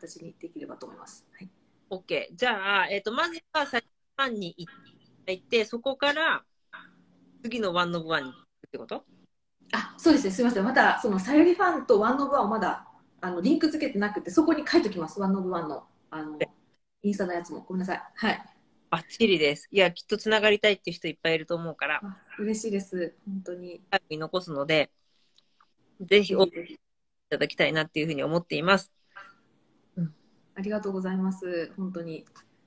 [0.00, 1.26] 形にできればと思います。
[1.32, 1.48] はい。
[1.90, 2.36] オッケー。
[2.36, 3.80] じゃあ、えっ、と、まずはさ
[4.22, 4.54] ゆりファンに
[5.26, 6.44] 行って、そこから、
[7.42, 9.04] 次のワンオブワンに行くってこと？
[9.72, 10.30] あ、そうですね。
[10.30, 10.64] すみません。
[10.64, 12.86] また、その、さゆりファンとワンオブワンをまだ、
[13.20, 15.20] あの、リンク付けてなくて、そこに書いときます。
[15.20, 16.38] ワンオブワンの、あの、
[17.02, 17.60] インスタのやつも。
[17.60, 18.02] ごめんなさい。
[18.14, 18.44] はい。
[18.90, 19.68] バッチリです。
[19.72, 23.16] いや、きっとつながりたいっていう人いっぱいいると思うから、あ嬉しいです。
[23.26, 23.82] 本当に。
[24.10, 24.90] 残すので、
[26.00, 26.78] ぜひおい
[27.28, 28.92] ただきたいなっていうふうに思っています。
[30.54, 31.72] ありがとうございます。
[31.76, 32.24] 本当に。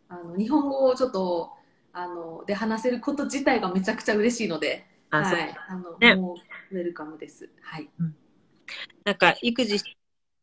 [0.10, 1.52] あの、日本語をちょっと、
[1.94, 5.56] あの、で話せること自体がめちゃくちゃ嬉しいので、あ、はい。
[5.68, 6.36] あの、ねも
[6.72, 7.50] う、ウェルカムです。
[7.62, 7.90] はい。
[9.04, 9.86] なんか、育児し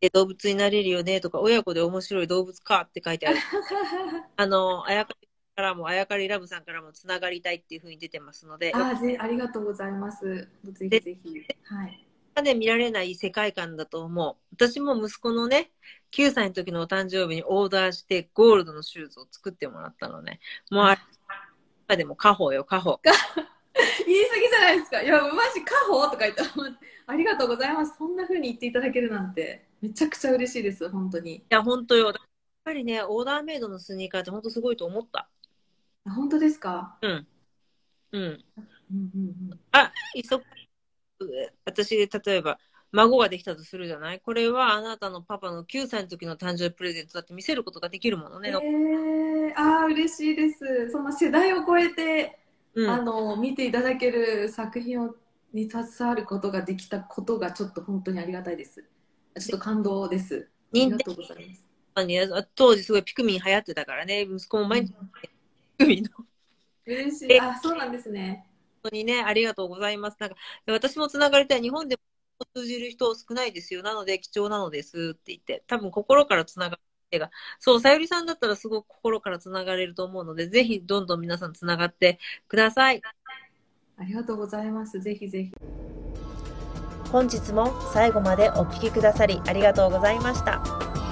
[0.01, 3.39] て動物になれるよねとか、親子で面白い動物かって書いてある。
[4.37, 10.49] あの、あやかりからも、あやかりラブさんからもつながりたいっていうふうに出てますので、あぜありがとうございます。
[10.65, 11.47] ぜひぜひ。
[11.65, 12.07] はい。
[12.43, 14.55] で見られない世界観だと思う。
[14.55, 15.71] 私も息子のね、
[16.15, 20.39] 9歳の時のお誕生日にオーダーしてゴールドのシューズを作ってもらったのね。
[20.71, 21.01] もうあれ、
[21.89, 23.01] 今でも家宝よ、家宝。
[24.07, 25.03] 言い過ぎじゃないですか。
[25.03, 26.43] いや、マジ、家宝とか言って、
[27.07, 27.97] ありがとうございます。
[27.99, 31.39] そんな風に言っていただけるなんて、めちゃくちゃ嬉しいです、本当に。
[31.39, 32.07] いや、本当よ。
[32.07, 32.15] やっ
[32.63, 35.29] ぱりね、オーダーメイドのスニーカーって本当すごいと思った。
[36.07, 36.97] あ本当ですか？
[37.03, 37.27] うん。
[38.13, 38.23] うん。
[38.23, 38.45] うん
[38.93, 39.61] うんうん。
[39.73, 41.53] あ、急ぐ。
[41.65, 42.61] 私、例えば、
[42.95, 44.21] 孫ができたとするじゃない？
[44.21, 48.51] これはあなたのパパの9歳の時の誕生日プレゼントだって見せることができるものね。
[48.51, 50.91] えー、ああ、嬉しいです。
[50.91, 52.39] そんな世代を超えて、
[52.75, 52.89] うん。
[52.89, 55.17] あの、見ていただける作品を
[55.53, 58.85] に携わることができたことが、ちょっと本当にありがたいです。
[59.41, 60.49] ちょっと感動です。
[60.73, 62.49] あり任がとうございます。
[62.55, 64.95] 当時すごいピクミン流行ってたからね、息子も毎日
[65.79, 66.11] ピクミンの
[66.87, 67.41] 嬉しい。
[67.41, 68.47] あ、そうなんですね。
[68.83, 70.17] 本当にね、ありがとうございます。
[70.21, 70.37] なんか、
[70.67, 71.63] 私もつながりたい。
[71.63, 72.03] 日本でも
[72.55, 73.83] 通じる人少ないですよ。
[73.83, 76.79] なので、貴重なのですって言って、多分心からつなが
[77.11, 82.19] りが、そう、さゆりさんだったらすごく心からつながれると思うので、ぜひどんどん皆さんつながって
[82.49, 83.03] ください。
[83.97, 85.01] ありがとうございます。
[85.01, 85.53] ぜひぜひ。
[87.11, 90.59] 本日も最後までお聞きくださりありがとうございました。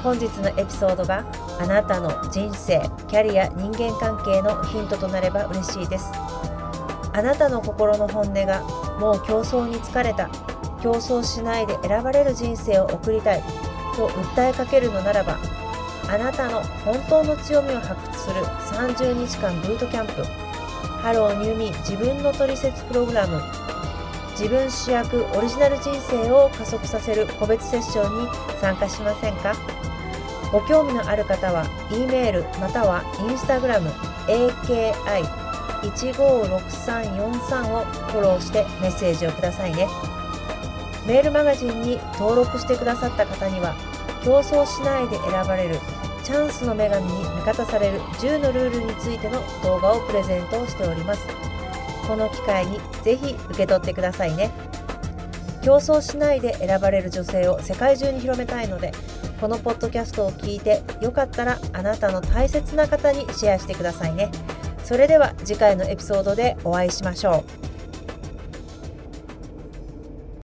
[0.03, 1.25] 本日のエピソードが
[1.61, 6.07] あなたの人生、キャリア、人間関係のヒントとなれば嬉しいです。
[7.15, 8.63] あなたの心の本音が
[8.99, 10.29] もう競争に疲れた、
[10.83, 13.43] 競争しないで選ばれる人生を送りたい。
[13.97, 15.39] と訴えかけるのならば、
[16.09, 20.25] あなたの本当の強みを発掘する30日間ブートキャンプ、
[21.03, 23.41] Hello New Me 自分のトリセツプログラム。
[24.33, 28.29] 自分主役オリジナル人生を加速させる個別セッションに
[28.61, 29.55] 参加しませんか？
[30.51, 33.83] ご興味のある方は E メールまたは Instagram
[35.83, 39.87] AKI156343 をフォローしてメッセージをくださいね。
[41.07, 43.75] メールマガジンに登録してくださった方には
[44.25, 45.77] 競争しないで選ばれる
[46.23, 51.27] チャンスの女神に味方される10のルールについての動画をプレゼントをしております。
[52.07, 54.51] この機会にぜひ受け取ってくださいね。
[55.63, 58.93] 競争しないで選ばれる女性を世界中に広めたいので
[59.41, 64.31] このポッドキャストを聞いてよかったらあなたの大切な方にシェアしてくださいね。
[64.85, 67.82] それでは次回のエピソードでお会いしましょう。